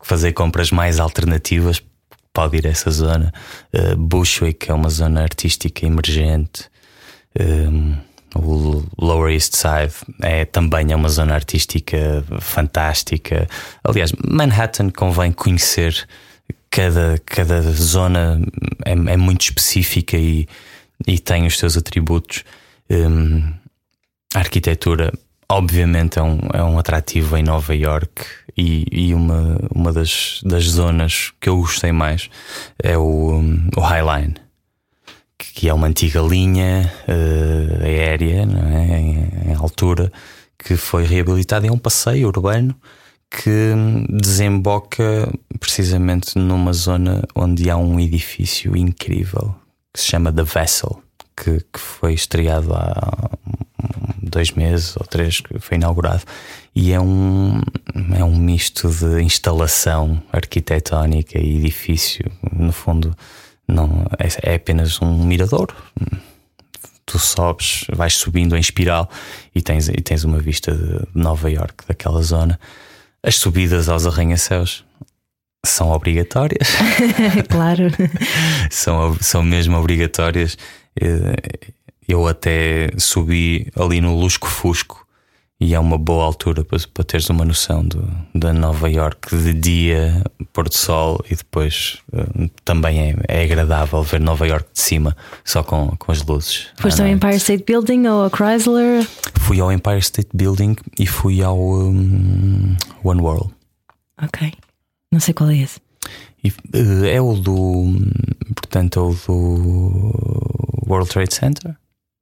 fazer 0.00 0.32
compras 0.32 0.70
mais 0.70 1.00
alternativas 1.00 1.82
pode 2.32 2.56
ir 2.56 2.66
a 2.66 2.70
essa 2.70 2.90
zona. 2.90 3.34
Uh, 3.74 3.96
Bushwick 3.96 4.70
é 4.70 4.74
uma 4.74 4.88
zona 4.88 5.22
artística 5.22 5.84
emergente. 5.84 6.70
Um, 7.38 7.96
o 8.34 8.84
Lower 8.98 9.32
East 9.32 9.54
Side 9.54 9.94
é 10.22 10.44
também 10.44 10.92
é 10.92 10.96
uma 10.96 11.08
zona 11.08 11.34
artística 11.34 12.24
fantástica. 12.40 13.46
Aliás, 13.84 14.12
Manhattan 14.26 14.90
convém 14.90 15.32
conhecer 15.32 16.06
cada, 16.70 17.20
cada 17.26 17.60
zona 17.62 18.40
é, 18.84 18.92
é 18.92 19.16
muito 19.16 19.42
específica 19.42 20.16
e, 20.16 20.48
e 21.06 21.18
tem 21.18 21.46
os 21.46 21.58
seus 21.58 21.76
atributos. 21.76 22.44
Um, 22.90 23.52
a 24.34 24.38
arquitetura, 24.38 25.12
obviamente, 25.48 26.18
é 26.18 26.22
um, 26.22 26.38
é 26.54 26.62
um 26.62 26.78
atrativo 26.78 27.36
em 27.36 27.42
Nova 27.42 27.74
York 27.74 28.24
e, 28.56 28.86
e 28.90 29.14
uma, 29.14 29.58
uma 29.74 29.92
das, 29.92 30.40
das 30.42 30.64
zonas 30.64 31.32
que 31.38 31.50
eu 31.50 31.56
gostei 31.58 31.92
mais 31.92 32.30
é 32.82 32.96
o, 32.96 33.42
o 33.76 33.80
High 33.80 34.02
Line 34.02 34.41
que 35.54 35.68
é 35.68 35.74
uma 35.74 35.88
antiga 35.88 36.20
linha 36.20 36.92
uh, 37.08 37.84
aérea 37.84 38.42
é? 38.42 38.98
em, 38.98 39.50
em, 39.50 39.54
altura 39.54 40.12
que 40.58 40.76
foi 40.76 41.04
reabilitada. 41.04 41.66
É 41.66 41.72
um 41.72 41.78
passeio 41.78 42.28
urbano 42.28 42.74
que 43.30 43.74
desemboca 44.08 45.32
precisamente 45.58 46.38
numa 46.38 46.72
zona 46.72 47.22
onde 47.34 47.70
há 47.70 47.76
um 47.76 47.98
edifício 47.98 48.76
incrível 48.76 49.54
que 49.92 50.00
se 50.00 50.06
chama 50.06 50.32
The 50.32 50.42
Vessel, 50.42 51.02
que, 51.36 51.58
que 51.72 51.80
foi 51.80 52.14
estreado 52.14 52.72
há 52.74 53.30
dois 54.22 54.52
meses 54.52 54.96
ou 54.96 55.06
três 55.06 55.40
que 55.40 55.58
foi 55.58 55.76
inaugurado 55.76 56.22
e 56.74 56.92
é 56.92 57.00
um 57.00 57.60
é 58.14 58.24
um 58.24 58.36
misto 58.36 58.88
de 58.88 59.22
instalação 59.22 60.22
arquitetónica 60.32 61.38
e 61.38 61.58
edifício 61.58 62.30
no 62.52 62.72
fundo 62.72 63.14
não, 63.72 64.06
é, 64.18 64.52
é 64.52 64.54
apenas 64.56 65.00
um 65.00 65.24
mirador. 65.24 65.74
Tu 67.04 67.18
sobes, 67.18 67.84
vais 67.92 68.14
subindo 68.14 68.56
em 68.56 68.60
espiral 68.60 69.10
e 69.54 69.60
tens, 69.60 69.88
e 69.88 70.00
tens 70.00 70.24
uma 70.24 70.38
vista 70.38 70.72
de 70.72 71.06
Nova 71.14 71.50
York, 71.50 71.84
daquela 71.86 72.22
zona. 72.22 72.58
As 73.22 73.36
subidas 73.36 73.88
aos 73.88 74.06
arranha-céus 74.06 74.84
são 75.64 75.90
obrigatórias. 75.90 76.68
claro. 77.50 77.88
são, 78.70 79.16
são 79.20 79.42
mesmo 79.42 79.76
obrigatórias. 79.76 80.56
Eu 82.06 82.26
até 82.26 82.90
subi 82.98 83.70
ali 83.76 84.00
no 84.00 84.14
Lusco 84.14 84.48
Fusco 84.48 85.06
e 85.62 85.74
é 85.74 85.78
uma 85.78 85.96
boa 85.96 86.24
altura 86.24 86.64
para, 86.64 86.76
para 86.92 87.04
teres 87.04 87.30
uma 87.30 87.44
noção 87.44 87.84
do, 87.84 88.04
da 88.34 88.52
Nova 88.52 88.90
York 88.90 89.36
de 89.36 89.54
dia, 89.54 90.24
pôr 90.52 90.68
do 90.68 90.74
sol 90.74 91.24
e 91.30 91.36
depois 91.36 91.98
uh, 92.12 92.50
também 92.64 93.00
é, 93.00 93.16
é, 93.28 93.44
agradável 93.44 94.02
ver 94.02 94.20
Nova 94.20 94.44
York 94.44 94.68
de 94.74 94.80
cima, 94.80 95.16
só 95.44 95.62
com, 95.62 95.94
com 95.96 96.10
as 96.10 96.20
luzes. 96.26 96.66
Foste 96.80 97.00
ao 97.00 97.06
Empire 97.06 97.36
State 97.36 97.64
Building 97.64 98.08
ou 98.08 98.24
ao 98.24 98.30
Chrysler? 98.30 99.06
Fui 99.38 99.60
ao 99.60 99.70
Empire 99.70 100.00
State 100.00 100.30
Building 100.34 100.74
e 100.98 101.06
fui 101.06 101.40
ao 101.44 101.56
um, 101.56 102.76
One 103.04 103.20
World. 103.20 103.50
Ok, 104.20 104.52
não 105.12 105.20
sei 105.20 105.32
qual 105.32 105.48
é 105.50 105.58
esse. 105.58 105.80
E, 106.42 106.48
uh, 106.48 107.04
é 107.06 107.20
o 107.20 107.34
do, 107.34 107.84
portanto, 108.56 108.98
é 108.98 109.02
o 109.02 109.14
do 109.14 110.88
World 110.88 111.08
Trade 111.08 111.32
Center. 111.32 111.76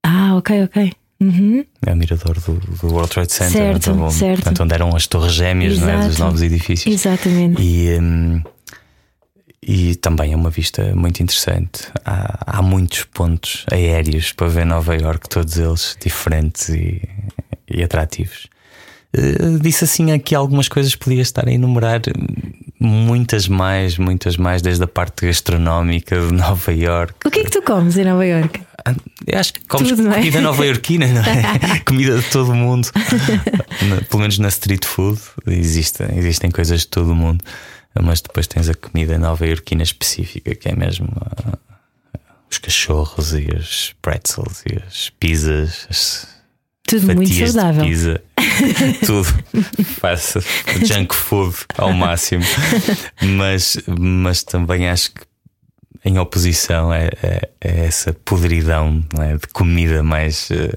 Ah, 0.04 0.34
ok, 0.36 0.64
ok. 0.64 0.92
Uhum. 1.20 1.64
É 1.84 1.92
o 1.92 1.96
mirador 1.96 2.40
do, 2.40 2.54
do, 2.54 2.86
World 2.88 3.10
Trade 3.10 3.32
Center, 3.32 3.52
certo, 3.52 3.90
então, 3.90 4.10
certo. 4.10 4.36
Portanto, 4.36 4.62
onde 4.62 4.74
eram 4.74 4.96
as 4.96 5.06
torres 5.06 5.34
gêmeas 5.34 5.78
não 5.78 5.88
é, 5.88 6.06
dos 6.06 6.18
novos 6.18 6.40
edifícios. 6.42 6.94
Exatamente. 6.94 7.60
E, 7.62 7.98
um, 8.00 8.42
e 9.62 9.94
também 9.96 10.32
é 10.32 10.36
uma 10.36 10.48
vista 10.48 10.94
muito 10.94 11.22
interessante. 11.22 11.88
Há, 12.04 12.58
há 12.58 12.62
muitos 12.62 13.04
pontos 13.04 13.66
aéreos 13.70 14.32
para 14.32 14.48
ver 14.48 14.64
Nova 14.64 14.96
York, 14.96 15.28
todos 15.28 15.58
eles 15.58 15.96
diferentes 16.02 16.70
e, 16.70 17.02
e 17.68 17.82
atrativos. 17.82 18.48
Uh, 19.16 19.58
disse 19.58 19.84
assim 19.84 20.12
aqui 20.12 20.34
algumas 20.34 20.68
coisas, 20.68 20.94
podia 20.94 21.22
estar 21.22 21.48
a 21.48 21.52
enumerar 21.52 22.00
muitas 22.78 23.48
mais, 23.48 23.98
muitas 23.98 24.36
mais, 24.36 24.62
desde 24.62 24.82
a 24.84 24.86
parte 24.86 25.26
gastronómica 25.26 26.18
de 26.18 26.32
Nova 26.32 26.72
York. 26.72 27.14
O 27.24 27.30
que 27.30 27.40
é 27.40 27.44
que 27.44 27.50
tu 27.50 27.62
comes 27.62 27.96
em 27.96 28.04
Nova 28.04 28.24
York? 28.24 28.60
Eu 29.26 29.38
acho 29.38 29.52
que 29.52 29.60
comes 29.66 29.88
Tudo, 29.90 30.08
é? 30.10 30.14
comida 30.14 30.38
é? 30.38 30.40
nova-iorquina, 30.40 31.06
não 31.08 31.22
é? 31.22 31.80
comida 31.80 32.16
de 32.18 32.30
todo 32.30 32.52
o 32.52 32.54
mundo. 32.54 32.88
Pelo 34.08 34.20
menos 34.20 34.38
na 34.38 34.48
street 34.48 34.86
food 34.86 35.20
existem, 35.46 36.16
existem 36.16 36.50
coisas 36.50 36.80
de 36.80 36.88
todo 36.88 37.12
o 37.12 37.14
mundo, 37.14 37.44
mas 38.00 38.22
depois 38.22 38.46
tens 38.46 38.68
a 38.68 38.74
comida 38.74 39.18
nova-iorquina 39.18 39.82
específica, 39.82 40.54
que 40.54 40.68
é 40.68 40.74
mesmo 40.74 41.08
uh, 41.08 41.58
os 42.50 42.58
cachorros 42.58 43.34
e 43.34 43.48
as 43.54 43.94
pretzels 44.00 44.62
e 44.64 44.78
as 44.86 45.10
pizzas. 45.10 45.86
As 45.90 46.39
tudo 46.86 47.14
muito 47.14 47.32
saudável. 47.32 47.84
pizza, 47.84 48.22
tudo. 49.06 49.28
Faça 50.00 50.40
junk 50.84 51.14
food 51.14 51.56
ao 51.76 51.92
máximo. 51.92 52.42
Mas, 53.36 53.78
mas 53.86 54.42
também 54.42 54.88
acho 54.88 55.12
que 55.12 55.20
em 56.04 56.18
oposição 56.18 56.92
é, 56.92 57.10
é, 57.22 57.48
é 57.60 57.86
essa 57.86 58.12
podridão 58.12 59.04
é? 59.18 59.36
de 59.36 59.46
comida 59.52 60.02
mais 60.02 60.48
uh, 60.50 60.76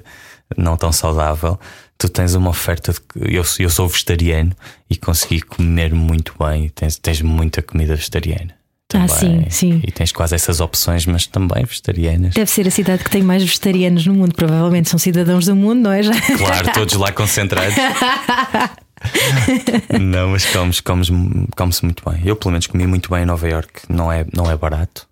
não 0.58 0.78
tão 0.78 0.92
saudável. 0.92 1.60
Tu 1.98 2.10
tens 2.10 2.36
uma 2.36 2.50
oferta 2.50 2.92
de. 2.92 3.00
Eu, 3.16 3.44
eu 3.60 3.70
sou 3.70 3.88
vegetariano 3.88 4.56
e 4.90 4.98
consegui 4.98 5.42
comer 5.42 5.94
muito 5.94 6.36
bem. 6.38 6.70
Tens, 6.70 6.98
tens 6.98 7.22
muita 7.22 7.62
comida 7.62 7.96
vegetariana. 7.96 8.54
Também. 8.94 9.06
Ah, 9.06 9.08
sim, 9.08 9.46
sim. 9.50 9.82
E 9.84 9.92
tens 9.92 10.12
quase 10.12 10.36
essas 10.36 10.60
opções, 10.60 11.08
mas 11.08 11.26
também 11.26 11.66
vegetarianas. 11.66 12.36
Deve 12.36 12.52
ser 12.52 12.68
a 12.68 12.72
cidade 12.72 13.04
que 13.04 13.10
tem 13.10 13.24
mais 13.24 13.42
vegetarianos 13.42 14.06
no 14.06 14.14
mundo. 14.14 14.36
Provavelmente 14.36 14.88
são 14.88 15.00
cidadãos 15.00 15.48
do 15.48 15.56
mundo, 15.56 15.82
não 15.82 15.92
é? 15.92 16.04
Já? 16.04 16.14
Claro, 16.38 16.72
todos 16.74 16.94
lá 16.94 17.12
concentrados. 17.12 17.74
não, 20.00 20.30
mas 20.30 20.46
comes, 20.46 20.80
comes, 20.80 21.10
come-se 21.58 21.84
muito 21.84 22.08
bem. 22.08 22.22
Eu, 22.24 22.36
pelo 22.36 22.52
menos, 22.52 22.68
comi 22.68 22.86
muito 22.86 23.10
bem 23.10 23.24
em 23.24 23.26
Nova 23.26 23.50
York. 23.50 23.82
Não 23.90 24.12
é, 24.12 24.28
não 24.32 24.50
é 24.50 24.56
barato. 24.56 25.08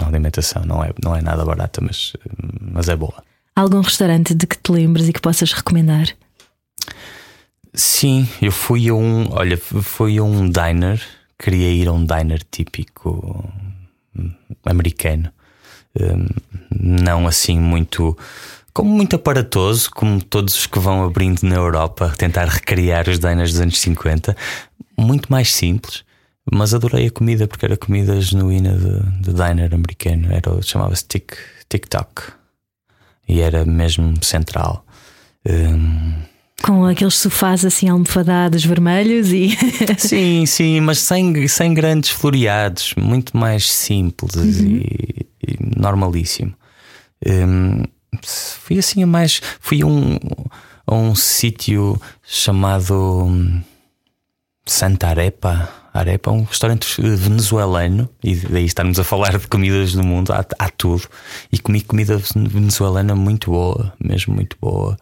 A 0.00 0.06
alimentação 0.06 0.62
não 0.64 0.84
é, 0.84 0.92
não 1.02 1.16
é 1.16 1.20
nada 1.20 1.44
barata, 1.44 1.80
mas, 1.80 2.12
mas 2.60 2.88
é 2.88 2.94
boa. 2.94 3.20
Algum 3.56 3.80
restaurante 3.80 4.32
de 4.32 4.46
que 4.46 4.56
te 4.56 4.70
lembres 4.70 5.08
e 5.08 5.12
que 5.12 5.20
possas 5.20 5.52
recomendar? 5.52 6.06
Sim, 7.74 8.28
eu 8.40 8.52
fui 8.52 8.88
a 8.88 8.94
um. 8.94 9.26
Olha, 9.32 9.58
fui 9.58 10.18
a 10.18 10.22
um 10.22 10.48
diner 10.48 11.02
queria 11.44 11.70
ir 11.70 11.88
a 11.88 11.92
um 11.92 12.04
diner 12.04 12.42
típico 12.50 13.44
americano, 14.64 15.30
hum, 16.00 16.26
não 16.70 17.26
assim 17.26 17.60
muito 17.60 18.16
como 18.72 18.90
muito 18.90 19.14
aparatoso, 19.14 19.88
como 19.90 20.20
todos 20.20 20.54
os 20.54 20.66
que 20.66 20.80
vão 20.80 21.04
abrindo 21.04 21.42
na 21.42 21.54
Europa, 21.54 22.12
tentar 22.18 22.46
recriar 22.46 23.08
os 23.08 23.20
diners 23.20 23.52
dos 23.52 23.60
anos 23.60 23.78
50, 23.78 24.36
muito 24.98 25.30
mais 25.30 25.52
simples. 25.52 26.02
Mas 26.52 26.74
adorei 26.74 27.06
a 27.06 27.10
comida 27.10 27.46
porque 27.46 27.64
era 27.64 27.76
comida 27.76 28.20
genuína 28.20 28.76
de, 28.76 29.22
de 29.22 29.32
diner 29.32 29.72
americano. 29.72 30.28
Era, 30.30 30.60
chamava-se 30.60 31.04
Tic, 31.06 31.36
TikTok 31.68 32.32
e 33.28 33.40
era 33.40 33.64
mesmo 33.64 34.12
central. 34.24 34.84
Um, 35.46 36.14
com 36.64 36.86
aqueles 36.86 37.16
sofás 37.16 37.62
assim 37.62 37.90
almofadados 37.90 38.64
vermelhos 38.64 39.30
e. 39.30 39.50
sim, 39.98 40.46
sim, 40.46 40.80
mas 40.80 40.98
sem, 40.98 41.46
sem 41.46 41.74
grandes 41.74 42.08
floreados, 42.08 42.94
muito 42.96 43.36
mais 43.36 43.70
simples 43.70 44.34
uhum. 44.34 44.44
e, 44.44 45.26
e, 45.46 45.78
normalíssimo. 45.78 46.54
Um, 47.26 47.82
fui 48.22 48.78
assim 48.78 49.02
a 49.02 49.06
mais. 49.06 49.42
Fui 49.60 49.82
a 49.82 49.86
um, 49.86 50.18
a 50.86 50.94
um 50.94 51.14
sítio 51.14 52.00
chamado 52.22 53.30
Santa 54.64 55.08
Arepa. 55.08 55.68
Arepa, 55.92 56.32
um 56.32 56.42
restaurante 56.42 57.00
venezuelano, 57.00 58.08
e 58.20 58.34
daí 58.34 58.64
estarmos 58.64 58.98
a 58.98 59.04
falar 59.04 59.38
de 59.38 59.46
comidas 59.46 59.92
do 59.92 60.02
mundo, 60.02 60.32
há, 60.32 60.44
há 60.58 60.68
tudo. 60.68 61.06
E 61.52 61.58
comi 61.58 61.82
comida 61.82 62.20
venezuelana 62.34 63.14
muito 63.14 63.52
boa, 63.52 63.92
mesmo 64.02 64.34
muito 64.34 64.56
boa. 64.60 64.98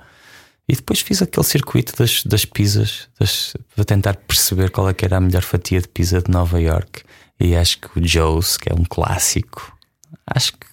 E 0.73 0.75
depois 0.75 1.01
fiz 1.01 1.21
aquele 1.21 1.45
circuito 1.45 1.95
das, 1.99 2.25
das 2.25 2.47
pizzas 2.47 3.07
das, 3.21 3.53
para 3.75 3.85
tentar 3.85 4.17
perceber 4.17 4.71
qual 4.71 4.89
é 4.89 4.95
que 4.95 5.05
era 5.05 5.19
a 5.19 5.21
melhor 5.21 5.43
fatia 5.43 5.79
de 5.79 5.87
pizza 5.87 6.23
de 6.23 6.31
Nova 6.31 6.59
York. 6.59 7.03
E 7.39 7.55
acho 7.55 7.79
que 7.79 7.99
o 7.99 8.09
Joe's, 8.09 8.57
que 8.57 8.73
é 8.73 8.75
um 8.75 8.85
clássico, 8.85 9.77
acho 10.27 10.55
que 10.55 10.73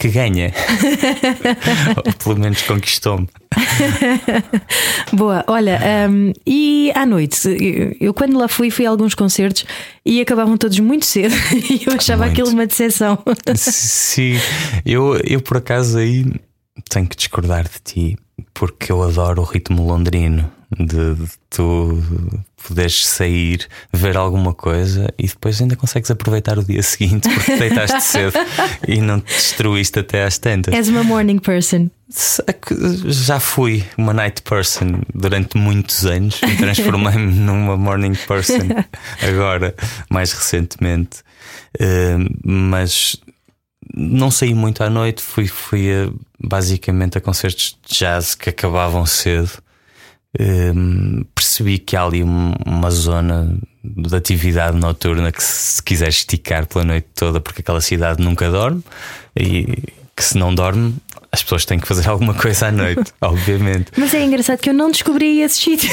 que 0.00 0.08
ganha. 0.08 0.50
Ou 1.96 2.12
pelo 2.14 2.38
menos 2.38 2.62
conquistou-me. 2.62 3.28
Boa, 5.12 5.44
olha, 5.46 5.78
um, 6.08 6.32
e 6.46 6.90
à 6.94 7.04
noite, 7.04 7.46
eu, 7.46 7.94
eu, 8.00 8.14
quando 8.14 8.38
lá 8.38 8.48
fui, 8.48 8.70
fui 8.70 8.86
a 8.86 8.90
alguns 8.90 9.14
concertos 9.14 9.66
e 10.04 10.20
acabavam 10.20 10.56
todos 10.56 10.78
muito 10.80 11.04
cedo 11.04 11.34
e 11.52 11.84
eu 11.86 11.92
achava 11.92 12.24
muito. 12.24 12.32
aquilo 12.32 12.48
uma 12.48 12.66
decepção. 12.66 13.18
Sim, 13.56 14.38
eu, 14.86 15.20
eu 15.22 15.42
por 15.42 15.58
acaso 15.58 15.98
aí 15.98 16.24
tenho 16.88 17.06
que 17.06 17.16
discordar 17.16 17.64
de 17.64 17.80
ti, 17.84 18.18
porque 18.54 18.92
eu 18.92 19.02
adoro 19.02 19.42
o 19.42 19.44
ritmo 19.44 19.86
londrino 19.86 20.50
de, 20.78 21.14
de 21.14 21.28
tu 21.48 22.02
poderes 22.68 23.06
sair, 23.06 23.66
ver 23.92 24.16
alguma 24.16 24.54
coisa 24.54 25.12
e 25.18 25.26
depois 25.26 25.60
ainda 25.60 25.74
consegues 25.74 26.10
aproveitar 26.10 26.58
o 26.58 26.64
dia 26.64 26.82
seguinte 26.84 27.28
porque 27.28 27.56
deitaste 27.56 28.02
cedo 28.02 28.34
e 28.86 29.00
não 29.00 29.20
te 29.20 29.32
destruíste 29.32 29.98
até 29.98 30.24
às 30.24 30.38
tantas. 30.38 30.74
És 30.74 30.88
uma 30.88 31.02
morning 31.02 31.38
person. 31.38 31.90
Já 33.06 33.38
fui 33.38 33.84
uma 33.96 34.12
night 34.12 34.42
person 34.42 35.00
durante 35.14 35.56
muitos 35.56 36.04
anos 36.04 36.40
e 36.42 36.56
transformei-me 36.56 37.34
numa 37.38 37.76
morning 37.76 38.14
person 38.26 38.68
agora, 39.22 39.74
mais 40.10 40.32
recentemente. 40.32 41.18
Uh, 41.80 42.28
mas 42.44 43.16
não 43.94 44.30
saí 44.30 44.54
muito 44.54 44.82
à 44.82 44.90
noite, 44.90 45.22
fui, 45.22 45.46
fui 45.46 45.92
a, 45.92 46.10
basicamente 46.38 47.18
a 47.18 47.20
concertos 47.20 47.76
de 47.86 47.98
jazz 47.98 48.34
que 48.34 48.50
acabavam 48.50 49.04
cedo. 49.06 49.50
Um, 50.38 51.24
percebi 51.34 51.78
que 51.78 51.96
há 51.96 52.04
ali 52.04 52.22
uma 52.22 52.90
zona 52.90 53.58
de 53.82 54.14
atividade 54.14 54.76
noturna 54.76 55.32
que 55.32 55.42
se 55.42 55.82
quiser 55.82 56.08
esticar 56.08 56.66
pela 56.66 56.84
noite 56.84 57.08
toda, 57.14 57.40
porque 57.40 57.62
aquela 57.62 57.80
cidade 57.80 58.22
nunca 58.22 58.48
dorme 58.48 58.82
e 59.34 59.66
que 60.14 60.22
se 60.22 60.38
não 60.38 60.54
dorme 60.54 60.94
as 61.32 61.42
pessoas 61.44 61.64
têm 61.64 61.78
que 61.78 61.86
fazer 61.86 62.08
alguma 62.08 62.34
coisa 62.34 62.66
à 62.66 62.72
noite, 62.72 63.12
obviamente. 63.20 63.92
Mas 63.96 64.12
é 64.14 64.22
engraçado 64.22 64.58
que 64.58 64.68
eu 64.68 64.74
não 64.74 64.90
descobri 64.90 65.40
esses 65.40 65.62
sítios. 65.62 65.92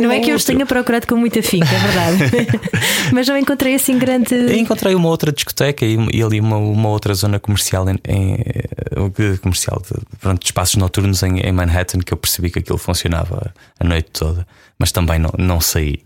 Não 0.00 0.12
é 0.12 0.20
que 0.20 0.30
eu 0.30 0.36
os 0.36 0.44
tenha 0.44 0.64
procurado 0.64 1.08
com 1.08 1.16
muita 1.16 1.42
finca, 1.42 1.68
é 1.68 1.78
verdade. 1.78 2.60
Mas 3.12 3.26
não 3.26 3.36
encontrei 3.36 3.74
assim 3.74 3.98
grande. 3.98 4.32
Eu 4.32 4.54
encontrei 4.54 4.94
uma 4.94 5.08
outra 5.08 5.32
discoteca 5.32 5.84
e, 5.84 5.96
e 6.12 6.22
ali 6.22 6.38
uma, 6.38 6.56
uma, 6.56 6.88
outra 6.88 7.12
zona 7.14 7.40
comercial 7.40 7.88
em, 7.88 7.98
em 8.06 8.34
eh, 8.34 9.36
comercial 9.42 9.82
de, 9.82 10.00
pronto, 10.18 10.40
de 10.40 10.46
espaços 10.46 10.76
noturnos 10.76 11.22
em, 11.24 11.40
em, 11.40 11.52
Manhattan 11.52 11.98
que 11.98 12.12
eu 12.12 12.16
percebi 12.16 12.50
que 12.50 12.60
aquilo 12.60 12.78
funcionava 12.78 13.52
a 13.78 13.84
noite 13.84 14.10
toda. 14.12 14.46
Mas 14.78 14.92
também 14.92 15.18
não, 15.18 15.32
não 15.36 15.60
saí. 15.60 16.00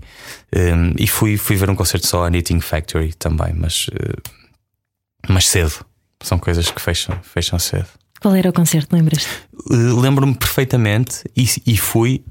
Um, 0.56 0.94
e 0.99 1.06
fui, 1.06 1.37
fui 1.37 1.54
ver 1.54 1.68
um 1.68 1.77
concerto 1.77 2.07
só 2.07 2.24
a 2.24 2.31
Knitting 2.31 2.61
Factory 2.61 3.12
também, 3.12 3.53
mas, 3.55 3.88
uh, 3.88 4.22
mas 5.29 5.46
cedo. 5.48 5.85
São 6.22 6.38
coisas 6.38 6.70
que 6.70 6.81
fecham, 6.81 7.18
fecham 7.22 7.59
cedo. 7.59 7.87
Qual 8.24 8.34
era 8.34 8.48
o 8.48 8.54
concerto, 8.54 8.96
lembras-te? 8.96 9.28
Uh, 9.70 10.00
Lembro-me 10.00 10.34
perfeitamente 10.34 11.24
e, 11.37 11.46
e 11.66 11.76
fui 11.76 12.22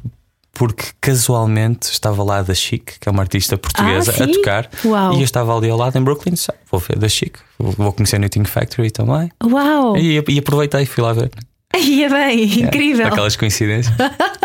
porque 0.51 0.86
casualmente 0.99 1.91
estava 1.91 2.23
lá 2.23 2.41
da 2.41 2.56
Chic, 2.56 2.97
que 2.99 3.08
é 3.08 3.12
uma 3.12 3.21
artista 3.21 3.60
portuguesa, 3.60 4.12
ah, 4.19 4.23
a 4.23 4.27
tocar. 4.27 4.69
Uau. 4.84 5.13
E 5.13 5.17
eu 5.17 5.23
estava 5.23 5.56
ali 5.56 5.69
ao 5.69 5.77
lado 5.77 5.95
em 5.95 6.01
Brooklyn, 6.01 6.34
vou 6.71 6.79
ver 6.79 6.97
da 6.97 7.08
Chic, 7.08 7.38
vou 7.60 7.93
conhecer 7.93 8.15
a 8.15 8.19
Knitting 8.19 8.43
Factory 8.43 8.89
também. 8.89 9.32
Uau! 9.43 9.95
E, 9.95 10.19
e 10.27 10.39
aproveitei 10.39 10.82
e 10.82 10.86
fui 10.88 11.03
lá 11.03 11.13
ver. 11.13 11.29
Ia 11.77 12.10
bem, 12.10 12.43
incrível. 12.62 13.06
Aquelas 13.06 13.36
coincidências. 13.36 13.95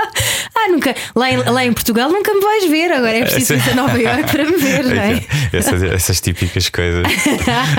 ah, 0.68 0.72
nunca. 0.72 0.94
Lá 1.14 1.30
em, 1.30 1.36
lá 1.36 1.64
em 1.64 1.72
Portugal 1.72 2.10
nunca 2.10 2.32
me 2.32 2.40
vais 2.40 2.64
ver, 2.66 2.92
agora 2.92 3.16
é 3.16 3.24
preciso 3.24 3.54
ir 3.54 3.70
a 3.70 3.74
Nova 3.74 3.98
York 4.00 4.30
para 4.30 4.44
me 4.44 4.56
ver, 4.56 4.84
não 4.84 5.02
é? 5.02 5.24
Essas, 5.52 5.82
essas 5.82 6.20
típicas 6.20 6.68
coisas. 6.68 7.04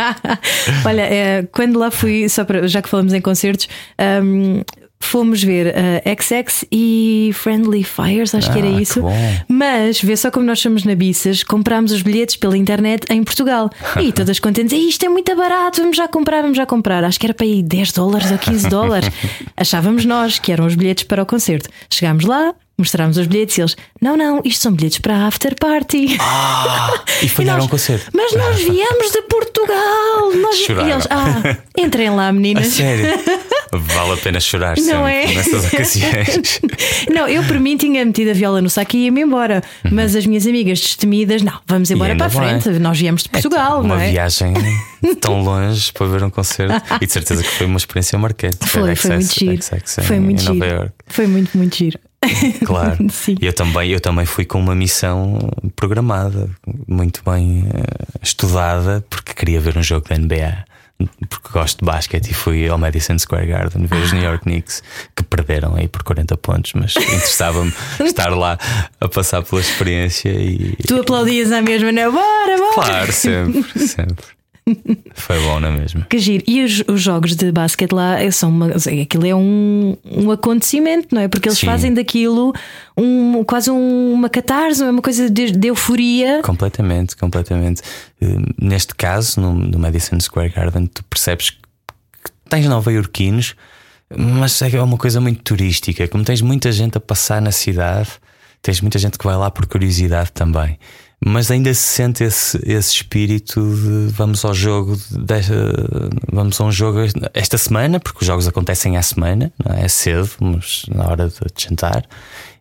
Olha, 0.86 1.02
é, 1.02 1.47
quando 1.52 1.78
lá 1.80 1.91
fui, 1.91 2.28
só 2.30 2.43
para, 2.43 2.67
já 2.67 2.82
que 2.82 2.89
falamos 2.89 3.13
em 3.13 3.21
concertos, 3.21 3.67
um, 4.23 4.62
fomos 4.99 5.41
ver 5.41 5.67
uh, 5.67 6.02
eh, 6.04 6.17
XX 6.19 6.65
e 6.71 7.32
Friendly 7.34 7.84
Fires, 7.84 8.36
acho 8.36 8.49
ah, 8.49 8.54
que 8.54 8.60
era 8.60 8.67
isso. 8.67 9.02
Que 9.02 9.54
Mas 9.54 10.02
vê 10.02 10.15
só 10.15 10.30
como 10.30 10.45
nós 10.45 10.60
somos 10.60 10.84
nabissas, 10.84 11.41
comprámos 11.41 11.91
os 11.91 12.02
bilhetes 12.02 12.36
pela 12.36 12.58
internet 12.58 13.06
em 13.10 13.23
Portugal. 13.23 13.69
E 13.99 14.12
todas 14.13 14.39
contentes, 14.39 14.73
isto 14.73 15.06
é 15.06 15.10
muito 15.10 15.34
barato, 15.36 15.82
vamos 15.82 15.97
já 15.97 16.08
comprar, 16.08 16.41
vamos 16.41 16.58
já 16.58 16.65
comprar. 16.65 17.04
Acho 17.04 17.19
que 17.19 17.25
era 17.25 17.34
para 17.34 17.45
ir 17.45 17.63
10 17.63 17.93
dólares 17.93 18.32
ou 18.32 18.38
15 18.38 18.69
dólares. 18.69 19.10
Achávamos 19.56 20.06
nós 20.06 20.38
que 20.38 20.52
eram 20.52 20.65
os 20.65 20.75
bilhetes 20.75 21.06
para 21.06 21.23
o 21.23 21.25
concerto. 21.25 21.69
Chegámos 21.89 22.25
lá, 22.25 22.54
Mostrámos 22.80 23.18
os 23.18 23.28
bilhetes 23.28 23.58
e 23.58 23.62
eles, 23.62 23.76
não, 24.00 24.15
não, 24.15 24.42
isto 24.46 24.62
são 24.62 24.72
bilhetes 24.72 25.00
para 25.00 25.13
a 25.13 25.28
after 25.28 25.54
party. 25.54 26.15
Ah, 26.18 27.04
e 27.22 27.28
falharam 27.28 27.65
o 27.65 27.68
concerto. 27.68 28.10
Mas 28.13 28.32
nós 28.34 28.56
viemos 28.63 29.12
de 29.12 29.22
Portugal. 29.24 30.34
Nós... 30.42 30.56
Choraram. 30.60 30.88
E 30.88 30.92
eles, 30.94 31.08
ah, 31.10 31.58
entrem 31.78 32.10
lá, 32.10 32.32
meninas. 32.32 32.68
A 32.68 32.70
sério? 32.70 33.06
Vale 33.72 34.13
a 34.13 34.18
pena 34.18 34.39
chorar 34.39 34.78
não 34.78 34.84
sempre 34.84 35.13
é? 35.13 35.36
nessas 35.36 35.65
ocasiões. 35.65 36.62
não, 37.13 37.28
eu 37.28 37.44
por 37.44 37.60
mim 37.60 37.76
tinha 37.76 38.04
metido 38.04 38.32
a 38.32 38.34
viola 38.34 38.62
no 38.62 38.70
saco 38.70 38.96
e 38.96 39.06
ia-me 39.06 39.22
embora. 39.22 39.62
Uhum. 39.84 39.92
Mas 39.94 40.15
as 40.15 40.26
minhas 40.26 40.48
amigas 40.48 40.80
destemidas, 40.80 41.42
não, 41.42 41.60
vamos 41.68 41.92
embora 41.92 42.15
para 42.15 42.28
a 42.28 42.30
frente. 42.30 42.70
Nós 42.80 42.98
viemos 42.98 43.24
de 43.24 43.30
Portugal, 43.30 43.84
é, 43.84 43.88
não 43.88 43.96
é? 43.96 43.98
Uma 43.98 44.12
viagem 44.12 44.54
tão 45.20 45.42
longe 45.44 45.92
para 45.92 46.08
ver 46.08 46.24
um 46.24 46.30
concerto. 46.30 46.82
E 47.00 47.06
de 47.06 47.12
certeza 47.12 47.44
que 47.44 47.50
foi 47.50 47.68
uma 47.68 47.78
experiência 47.78 48.18
marcante. 48.18 48.58
Foi, 48.65 48.96
foi 48.96 49.12
muito 49.18 49.34
giro. 49.34 49.63
Foi 50.02 50.20
muito 50.20 50.42
giro. 50.42 50.94
Foi 51.08 51.28
muito, 51.28 51.58
muito 51.58 51.76
giro. 51.76 52.00
Claro. 52.65 52.97
Eu 53.41 53.53
também, 53.53 53.91
eu 53.91 53.99
também 53.99 54.25
fui 54.25 54.45
com 54.45 54.60
uma 54.60 54.75
missão 54.75 55.51
programada, 55.75 56.49
muito 56.88 57.21
bem 57.23 57.62
uh, 57.62 58.19
estudada, 58.21 59.03
porque 59.10 59.34
queria 59.34 59.60
ver 59.60 59.77
um 59.77 59.84
jogo 59.84 60.08
da 60.08 60.17
NBA. 60.17 60.65
Porque 61.29 61.47
gosto 61.53 61.79
de 61.79 61.86
basquete 61.86 62.32
e 62.32 62.34
fui 62.34 62.67
ao 62.67 62.77
Madison 62.77 63.17
Square 63.17 63.47
Garden 63.47 63.86
ver 63.86 64.01
os 64.03 64.12
New 64.12 64.21
York 64.21 64.43
Knicks 64.43 64.84
que 65.15 65.23
perderam 65.23 65.75
aí 65.75 65.88
por 65.88 66.03
40 66.03 66.36
pontos, 66.36 66.73
mas 66.73 66.93
interessava-me 66.97 67.73
estar 68.03 68.36
lá 68.36 68.58
a 68.99 69.08
passar 69.08 69.41
pela 69.43 69.62
experiência 69.62 70.29
e. 70.29 70.75
Tu 70.86 70.99
aplaudias 70.99 71.53
à 71.53 71.62
mesma, 71.62 71.93
não 71.93 72.01
é? 72.01 72.12
Bora, 72.12 72.58
bora! 72.58 72.73
Claro, 72.73 73.13
sempre, 73.13 73.79
sempre. 73.88 74.25
Foi 75.13 75.39
bom, 75.41 75.60
não 75.60 75.69
é 75.69 75.71
mesmo? 75.71 76.05
Que 76.10 76.19
giro. 76.19 76.43
E 76.47 76.63
os, 76.63 76.84
os 76.88 77.01
jogos 77.01 77.36
de 77.36 77.51
basquete 77.51 77.91
lá 77.91 78.17
são 78.32 78.49
uma, 78.49 78.67
aquilo 78.67 79.25
é 79.25 79.36
um, 79.36 79.95
um 80.05 80.32
acontecimento, 80.32 81.13
não 81.13 81.21
é? 81.21 81.27
Porque 81.27 81.49
eles 81.49 81.60
Sim. 81.60 81.65
fazem 81.65 81.93
daquilo 81.93 82.53
um, 82.97 83.43
quase 83.43 83.69
um, 83.71 84.13
uma 84.13 84.29
catarse, 84.29 84.84
é 84.84 84.89
uma 84.89 85.01
coisa 85.01 85.29
de, 85.29 85.51
de, 85.51 85.67
euforia. 85.67 86.41
Completamente, 86.43 87.15
completamente. 87.15 87.82
Uh, 88.21 88.53
neste 88.62 88.95
caso, 88.95 89.39
no, 89.39 89.53
no, 89.53 89.79
Madison 89.79 90.19
Square 90.19 90.49
Garden, 90.49 90.86
tu 90.88 91.03
percebes 91.03 91.51
que 91.51 92.32
tens 92.49 92.65
nova-iorquinos, 92.65 93.55
mas 94.15 94.62
é 94.62 94.82
uma 94.82 94.97
coisa 94.97 95.21
muito 95.21 95.41
turística. 95.43 96.08
Como 96.08 96.23
tens 96.23 96.41
muita 96.41 96.71
gente 96.71 96.97
a 96.97 97.01
passar 97.01 97.41
na 97.41 97.51
cidade, 97.51 98.10
tens 98.62 98.82
muita 98.82 98.99
gente 98.99 99.17
que 99.17 99.25
vai 99.25 99.36
lá 99.36 99.49
por 99.49 99.65
curiosidade 99.67 100.32
também 100.32 100.77
mas 101.23 101.51
ainda 101.51 101.73
se 101.73 101.82
sente 101.82 102.23
esse, 102.23 102.58
esse 102.65 102.93
espírito 102.93 103.62
de 103.62 104.08
vamos 104.13 104.43
ao 104.45 104.53
jogo 104.53 104.97
desta, 105.12 105.53
vamos 106.32 106.60
a 106.60 106.63
um 106.63 106.71
jogo 106.71 106.99
esta 107.34 107.58
semana, 107.58 107.99
porque 107.99 108.19
os 108.21 108.27
jogos 108.27 108.47
acontecem 108.47 108.97
à 108.97 109.01
semana, 109.01 109.51
não 109.63 109.75
é? 109.75 109.86
é 109.86 109.88
cedo, 109.88 110.29
mas 110.39 110.86
na 110.93 111.08
hora 111.08 111.27
de, 111.27 111.36
jantar, 111.58 112.05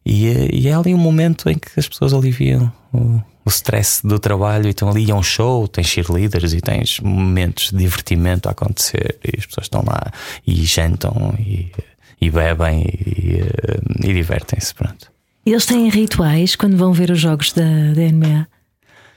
e, 0.04 0.26
e, 0.52 0.68
é 0.68 0.74
ali 0.74 0.94
um 0.94 0.98
momento 0.98 1.48
em 1.50 1.58
que 1.58 1.68
as 1.76 1.86
pessoas 1.86 2.14
aliviam 2.14 2.72
o, 2.92 3.20
o 3.44 3.48
stress 3.48 4.06
do 4.06 4.18
trabalho 4.18 4.66
e 4.66 4.70
estão 4.70 4.88
ali 4.88 5.10
a 5.10 5.14
um 5.14 5.22
show, 5.22 5.68
tens 5.68 5.86
cheerleaders 5.86 6.52
e 6.52 6.60
tens 6.60 7.00
momentos 7.00 7.70
de 7.70 7.76
divertimento 7.76 8.48
a 8.48 8.52
acontecer, 8.52 9.18
e 9.22 9.38
as 9.38 9.46
pessoas 9.46 9.66
estão 9.66 9.84
lá 9.86 10.10
e 10.46 10.54
jantam 10.64 11.34
e 11.38 11.70
e 12.20 12.30
bebem 12.30 12.84
e, 12.84 14.08
e 14.08 14.12
divertem-se. 14.12 14.74
Pronto. 14.74 15.10
Eles 15.50 15.66
têm 15.66 15.88
rituais 15.88 16.56
quando 16.56 16.76
vão 16.76 16.92
ver 16.92 17.10
os 17.10 17.20
jogos 17.20 17.52
da, 17.52 17.62
da 17.62 18.02
NBA? 18.02 18.46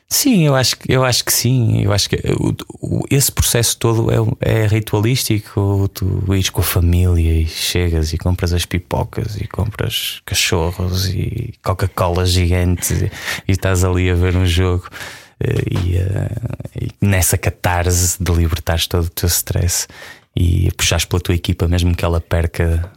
Sim, 0.08 0.46
eu 0.46 0.56
acho, 0.56 0.76
eu 0.89 1.06
acho 1.06 1.24
que 1.24 1.32
sim. 1.32 1.84
Eu 1.84 1.94
acho 1.94 2.10
que 2.10 2.17
o, 2.38 2.54
o, 2.82 3.06
esse 3.10 3.32
processo 3.32 3.78
todo 3.78 4.12
é, 4.12 4.63
é 4.63 4.67
ritualístico. 4.67 5.89
Tu 5.94 6.36
ires 6.36 6.50
com 6.50 6.60
a 6.60 6.63
família 6.65 7.41
e 7.41 7.48
chegas 7.48 8.12
e 8.12 8.17
compras 8.17 8.52
as 8.52 8.65
pipocas 8.65 9.38
e 9.38 9.48
compras 9.48 10.22
cachorros 10.26 11.08
e 11.08 11.54
Coca-Cola 11.63 12.26
gigante 12.26 12.94
e, 12.94 13.06
e, 13.48 13.52
estás 13.54 13.86
ali 13.86 14.10
a 14.10 14.15
ver 14.15 14.36
um 14.36 14.46
jogo. 14.46 14.89
Eh, 15.39 15.63
e, 15.72 15.96
uh, 15.96 16.91
e 17.02 17.06
nessa 17.06 17.38
catarse 17.38 18.22
de 18.22 18.32
libertares 18.34 18.88
todo 18.88 19.06
o 19.06 19.10
teu 19.10 19.28
stress 19.28 19.88
e 20.36 20.70
puxares 20.76 21.06
pela 21.06 21.22
tua 21.22 21.36
equipa, 21.36 21.70
mesmo 21.70 21.96
que 21.96 22.04
ela 22.04 22.20
perca 22.20 22.91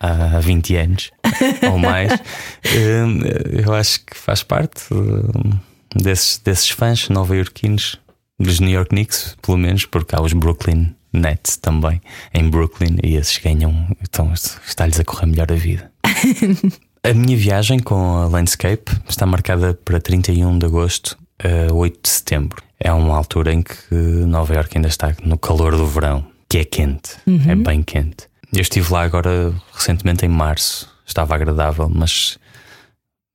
há 0.00 0.40
20 0.40 0.76
anos 0.76 1.10
ou 1.70 1.78
mais, 1.78 2.12
eh, 2.64 3.62
eu 3.64 3.74
acho 3.74 4.04
que 4.04 4.16
faz 4.16 4.42
parte 4.42 4.82
desses, 5.94 6.38
desses 6.38 6.70
fãs 6.70 7.08
nova-iorquinos, 7.08 7.98
dos 8.38 8.58
New 8.58 8.70
York 8.70 8.88
Knicks, 8.88 9.36
pelo 9.42 9.58
menos, 9.58 9.84
porque 9.84 10.16
há 10.16 10.22
os 10.22 10.32
Brooklyn 10.32 10.94
Nets 11.12 11.56
também 11.56 12.00
em 12.32 12.48
Brooklyn 12.48 12.96
e 13.02 13.16
esses 13.16 13.36
ganham, 13.38 13.86
então 14.02 14.32
está-lhes 14.32 14.98
a 14.98 15.04
correr 15.04 15.26
melhor 15.26 15.52
a 15.52 15.56
vida. 15.56 15.90
a 17.02 17.12
minha 17.12 17.36
viagem 17.36 17.78
com 17.78 18.16
a 18.16 18.26
Landscape 18.26 18.92
está 19.08 19.26
marcada 19.26 19.74
para 19.74 20.00
31 20.00 20.58
de 20.58 20.66
agosto 20.66 21.18
a 21.38 21.72
8 21.72 22.00
de 22.02 22.08
setembro. 22.08 22.62
É 22.78 22.92
uma 22.92 23.16
altura 23.16 23.52
em 23.52 23.62
que 23.62 23.94
Nova 23.94 24.54
York 24.54 24.76
ainda 24.76 24.88
está 24.88 25.14
no 25.22 25.36
calor 25.36 25.76
do 25.76 25.86
verão, 25.86 26.24
que 26.48 26.58
é 26.58 26.64
quente, 26.64 27.16
uhum. 27.26 27.42
é 27.46 27.54
bem 27.54 27.82
quente. 27.82 28.29
Eu 28.52 28.60
estive 28.60 28.92
lá 28.92 29.02
agora 29.02 29.54
recentemente 29.72 30.26
em 30.26 30.28
março, 30.28 30.90
estava 31.06 31.34
agradável, 31.34 31.88
mas 31.88 32.38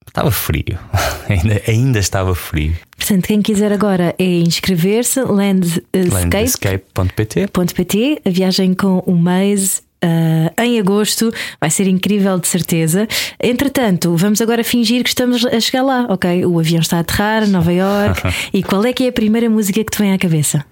Estava 0.08 0.32
frio, 0.32 0.80
ainda, 1.28 1.62
ainda 1.68 2.00
estava 2.00 2.34
frio. 2.34 2.74
Portanto, 2.98 3.28
quem 3.28 3.42
quiser 3.42 3.74
agora 3.74 4.16
é 4.18 4.40
inscrever-se, 4.40 5.20
landscape.pt. 5.22 7.50
Landscape. 7.58 8.22
A 8.26 8.30
viagem 8.30 8.74
com 8.74 9.00
o 9.00 9.18
mês 9.18 9.84
Uh, 10.04 10.52
em 10.62 10.78
agosto 10.78 11.32
vai 11.60 11.70
ser 11.72 11.88
incrível, 11.88 12.38
de 12.38 12.48
certeza. 12.48 13.08
Entretanto, 13.40 14.16
vamos 14.16 14.40
agora 14.40 14.64
fingir 14.64 15.02
que 15.02 15.10
estamos 15.10 15.44
a 15.44 15.60
chegar 15.60 15.82
lá, 15.82 16.06
ok? 16.10 16.46
O 16.46 16.60
avião 16.60 16.82
está 16.82 16.98
a 16.98 17.00
aterrar, 17.00 17.48
Nova 17.48 17.74
York. 17.74 18.22
e 18.54 18.62
qual 18.62 18.86
é 18.86 18.94
que 18.94 19.06
é 19.06 19.08
a 19.08 19.12
primeira 19.12 19.50
música 19.50 19.84
que 19.84 19.90
te 19.90 19.98
vem 19.98 20.14
à 20.14 20.20
cabeça? 20.20 20.64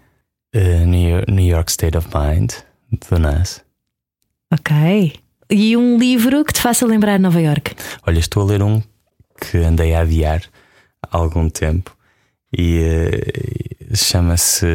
Uh, 0.56 0.86
New, 0.86 1.24
New 1.28 1.48
York 1.48 1.72
State 1.72 1.98
of 1.98 2.10
Mind, 2.14 2.52
do 3.10 3.18
Nas. 3.18 3.64
Ok. 4.54 5.20
E 5.50 5.76
um 5.76 5.98
livro 5.98 6.46
que 6.46 6.54
te 6.54 6.62
faça 6.62 6.86
lembrar 6.86 7.20
Nova 7.20 7.42
York? 7.42 7.74
Olha, 8.06 8.20
estou 8.20 8.44
a 8.44 8.46
ler 8.46 8.62
um 8.62 8.84
que 9.42 9.58
andei 9.58 9.96
a 9.96 10.02
adiar 10.02 10.44
há 11.02 11.18
algum 11.18 11.50
tempo 11.50 11.98
e 12.56 12.80
uh, 12.80 13.96
chama-se 13.96 14.68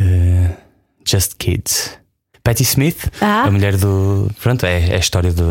uh, 0.00 0.56
Just 1.04 1.34
Kids. 1.38 1.98
Patti 2.48 2.62
Smith, 2.62 3.10
ah. 3.20 3.42
a 3.42 3.50
mulher 3.50 3.76
do. 3.76 4.30
Pronto, 4.40 4.64
é, 4.64 4.88
é 4.88 4.94
a 4.94 4.98
história 4.98 5.30
de, 5.30 5.42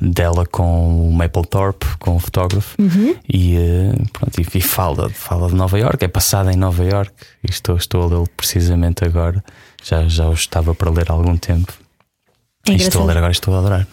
dela 0.00 0.46
com 0.46 1.10
o 1.10 1.12
Mapplethorpe, 1.12 1.84
com 1.98 2.16
o 2.16 2.18
fotógrafo, 2.18 2.80
uhum. 2.80 3.14
e, 3.28 3.58
uh, 3.58 4.08
pronto, 4.10 4.40
e, 4.40 4.46
e, 4.56 4.60
fala, 4.62 5.10
fala 5.10 5.48
de 5.48 5.54
Nova 5.54 5.78
York, 5.78 6.02
é 6.02 6.08
passada 6.08 6.50
em 6.50 6.56
Nova 6.56 6.82
York, 6.82 7.12
e 7.46 7.50
estou, 7.50 7.76
estou 7.76 8.04
a 8.04 8.06
lê-lo 8.06 8.28
precisamente 8.38 9.04
agora. 9.04 9.44
Já, 9.82 10.08
já 10.08 10.26
o 10.26 10.32
estava 10.32 10.74
para 10.74 10.90
ler 10.90 11.10
há 11.10 11.12
algum 11.12 11.36
tempo. 11.36 11.70
É 12.66 12.72
e 12.72 12.76
estou 12.76 13.02
a 13.02 13.04
ler 13.04 13.18
agora, 13.18 13.32
estou 13.32 13.54
a 13.54 13.58
adorar. 13.58 13.86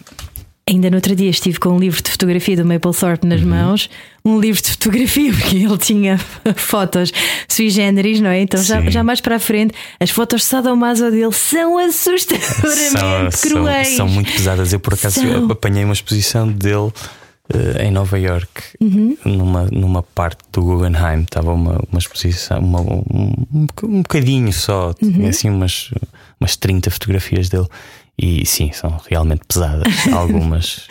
Ainda 0.68 0.88
no 0.90 0.96
outro 0.96 1.16
dia 1.16 1.28
estive 1.28 1.58
com 1.58 1.70
um 1.70 1.78
livro 1.78 2.00
de 2.00 2.08
fotografia 2.08 2.56
do 2.56 2.64
Mapplethorpe 2.64 3.26
nas 3.26 3.40
uhum. 3.40 3.48
mãos, 3.48 3.90
um 4.24 4.38
livro 4.38 4.62
de 4.62 4.70
fotografia, 4.70 5.32
porque 5.34 5.56
ele 5.56 5.78
tinha 5.78 6.18
fotos 6.56 7.12
sui 7.48 7.68
generis, 7.68 8.20
não 8.20 8.30
é? 8.30 8.40
Então 8.40 8.62
já, 8.62 8.80
já, 8.88 9.02
mais 9.02 9.20
para 9.20 9.36
a 9.36 9.38
frente, 9.40 9.74
as 9.98 10.10
fotos 10.10 10.44
sadomaso 10.44 11.10
dele 11.10 11.32
são 11.32 11.78
assustadoramente 11.78 13.36
são, 13.36 13.50
cruéis. 13.50 13.88
São, 13.88 13.96
são, 13.96 14.08
muito 14.08 14.32
pesadas. 14.32 14.72
Eu 14.72 14.78
por 14.78 14.94
acaso 14.94 15.20
são... 15.20 15.50
apanhei 15.50 15.82
uma 15.82 15.94
exposição 15.94 16.46
dele 16.46 16.92
uh, 17.52 17.82
em 17.82 17.90
Nova 17.90 18.16
York, 18.16 18.62
uhum. 18.80 19.16
numa, 19.24 19.64
numa 19.64 20.02
parte 20.02 20.42
do 20.52 20.62
Guggenheim. 20.62 21.22
Estava 21.22 21.52
uma, 21.52 21.80
uma 21.90 21.98
exposição, 21.98 22.60
uma, 22.60 22.80
um, 22.80 23.66
um 23.82 24.02
bocadinho 24.02 24.52
só, 24.52 24.94
uhum. 25.02 25.12
tinha 25.12 25.30
assim 25.30 25.50
umas, 25.50 25.90
umas 26.40 26.54
30 26.56 26.88
fotografias 26.88 27.48
dele. 27.48 27.66
E 28.18 28.44
sim, 28.46 28.70
são 28.72 29.00
realmente 29.08 29.42
pesadas. 29.46 29.92
Algumas. 30.12 30.86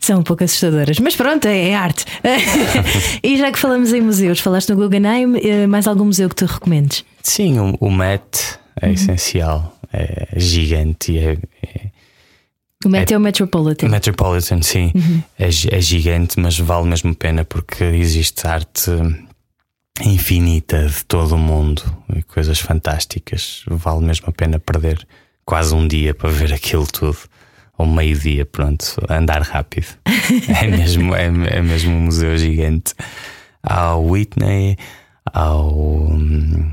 São 0.00 0.20
um 0.20 0.22
pouco 0.22 0.44
assustadoras, 0.44 0.98
mas 0.98 1.16
pronto, 1.16 1.46
é, 1.46 1.70
é 1.70 1.74
arte. 1.74 2.04
e 3.22 3.38
já 3.38 3.50
que 3.50 3.58
falamos 3.58 3.92
em 3.92 4.02
museus, 4.02 4.40
falaste 4.40 4.68
no 4.70 4.76
Guggenheim, 4.76 5.38
eh, 5.38 5.66
mais 5.66 5.86
algum 5.86 6.04
museu 6.04 6.28
que 6.28 6.34
tu 6.34 6.44
recomendes? 6.44 7.04
Sim, 7.22 7.58
o, 7.58 7.76
o 7.80 7.90
Met 7.90 8.58
é 8.80 8.86
uhum. 8.86 8.92
essencial, 8.92 9.78
é 9.92 10.38
gigante. 10.38 11.16
É, 11.16 11.38
é, 11.62 11.90
o 12.84 12.88
Met 12.90 13.12
é, 13.12 13.14
é, 13.14 13.16
o 13.16 13.20
Metropolitan. 13.20 13.88
Metropolitan, 13.88 14.60
sim. 14.60 14.92
Uhum. 14.94 15.22
É, 15.38 15.46
é 15.46 15.80
gigante, 15.80 16.38
mas 16.38 16.58
vale 16.58 16.86
mesmo 16.86 17.12
a 17.12 17.14
pena 17.14 17.44
porque 17.44 17.84
existe 17.84 18.46
arte 18.46 18.90
infinita 20.02 20.86
de 20.86 21.04
todo 21.04 21.36
o 21.36 21.38
mundo 21.38 21.82
e 22.14 22.22
coisas 22.22 22.58
fantásticas. 22.58 23.64
Vale 23.68 24.04
mesmo 24.04 24.26
a 24.28 24.32
pena 24.32 24.58
perder 24.58 25.06
quase 25.44 25.74
um 25.74 25.86
dia 25.86 26.14
para 26.14 26.30
ver 26.30 26.52
aquilo 26.52 26.86
tudo. 26.86 27.18
Ou 27.76 27.86
meio-dia, 27.86 28.46
pronto, 28.46 28.84
andar 29.10 29.42
rápido. 29.42 29.86
é, 30.62 30.66
mesmo, 30.68 31.14
é, 31.14 31.24
é 31.24 31.60
mesmo 31.60 31.92
um 31.92 32.02
museu 32.02 32.36
gigante. 32.38 32.94
Há 33.62 33.96
o 33.96 34.12
Whitney, 34.12 34.76
há 35.26 35.54
o, 35.56 36.12
um, 36.12 36.72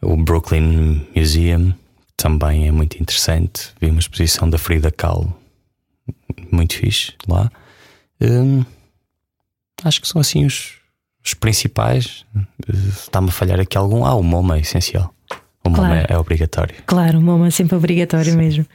o 0.00 0.16
Brooklyn 0.16 1.06
Museum, 1.14 1.74
também 2.16 2.66
é 2.66 2.72
muito 2.72 3.00
interessante. 3.00 3.72
Vi 3.80 3.90
uma 3.90 4.00
exposição 4.00 4.48
da 4.48 4.56
Frida 4.56 4.90
Kahlo, 4.90 5.36
muito 6.50 6.76
fixe 6.76 7.12
lá. 7.28 7.50
Um, 8.20 8.64
acho 9.84 10.00
que 10.00 10.08
são 10.08 10.20
assim 10.20 10.44
os, 10.44 10.74
os 11.24 11.34
principais. 11.34 12.24
Está-me 12.68 13.28
a 13.28 13.32
falhar 13.32 13.60
aqui 13.60 13.76
algum. 13.76 14.04
Ah, 14.04 14.14
o 14.14 14.22
MoMA 14.22 14.56
é 14.56 14.60
essencial. 14.60 15.14
O 15.64 15.70
claro. 15.70 15.94
MoMA 15.94 16.06
é, 16.08 16.16
obrigatório. 16.16 16.74
Claro, 16.86 17.18
o 17.18 17.22
MoMA 17.22 17.48
é 17.48 17.50
sempre 17.50 17.76
obrigatório 17.76 18.32
Sim. 18.32 18.38
mesmo. 18.38 18.66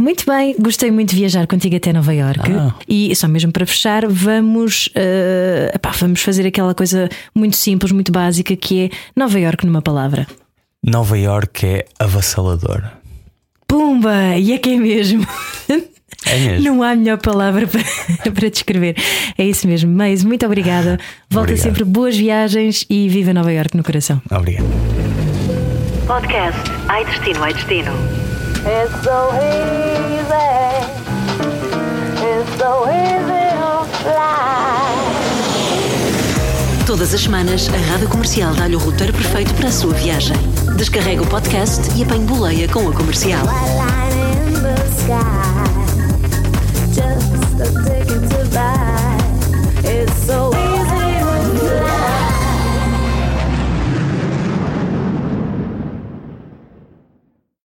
Muito 0.00 0.24
bem, 0.24 0.54
gostei 0.60 0.92
muito 0.92 1.10
de 1.10 1.16
viajar 1.16 1.46
contigo 1.48 1.74
até 1.74 1.92
Nova 1.92 2.14
York. 2.14 2.52
Ah. 2.52 2.72
E 2.88 3.14
só 3.16 3.26
mesmo 3.26 3.50
para 3.50 3.66
fechar, 3.66 4.06
vamos, 4.06 4.86
uh, 4.88 5.74
epá, 5.74 5.90
vamos 5.90 6.22
fazer 6.22 6.46
aquela 6.46 6.72
coisa 6.72 7.08
muito 7.34 7.56
simples, 7.56 7.90
muito 7.90 8.12
básica 8.12 8.54
que 8.54 8.84
é 8.84 8.90
Nova 9.16 9.38
York 9.40 9.66
numa 9.66 9.82
palavra. 9.82 10.24
Nova 10.84 11.18
York 11.18 11.66
é 11.66 11.84
avassalador. 11.98 12.84
Pumba! 13.66 14.36
E 14.36 14.52
é 14.52 14.58
que 14.58 14.70
é 14.70 14.76
mesmo. 14.76 15.26
É 16.26 16.36
mesmo. 16.36 16.64
Não 16.64 16.82
há 16.82 16.94
melhor 16.94 17.18
palavra 17.18 17.66
para, 17.68 18.32
para 18.32 18.50
descrever. 18.50 18.96
É 19.36 19.44
isso 19.44 19.66
mesmo. 19.66 19.92
Mas 19.92 20.22
muito 20.22 20.46
obrigada. 20.46 20.98
Volta 21.28 21.52
Obrigado. 21.52 21.62
sempre 21.62 21.84
boas 21.84 22.16
viagens 22.16 22.84
e 22.88 23.08
viva 23.08 23.32
Nova 23.32 23.52
York 23.52 23.76
no 23.76 23.82
coração. 23.82 24.22
Obrigado. 24.30 24.97
Podcast 26.08 26.58
Ai 26.88 27.04
Destino, 27.04 27.42
Ai 27.44 27.52
Destino. 27.52 27.92
It's 28.64 29.04
so 29.04 29.30
easy. 29.36 29.88
Todas 36.86 37.12
as 37.12 37.20
semanas, 37.20 37.68
a 37.68 37.92
Rádio 37.92 38.08
Comercial 38.08 38.54
dá-lhe 38.54 38.74
o 38.74 38.78
roteiro 38.78 39.12
perfeito 39.12 39.52
para 39.52 39.68
a 39.68 39.70
sua 39.70 39.92
viagem. 39.92 40.34
Descarrega 40.76 41.22
o 41.22 41.26
podcast 41.26 41.82
e 41.94 42.02
apanhe 42.02 42.24
boleia 42.24 42.66
com 42.66 42.88
a 42.88 42.92
comercial. 42.94 43.46
A 43.46 44.18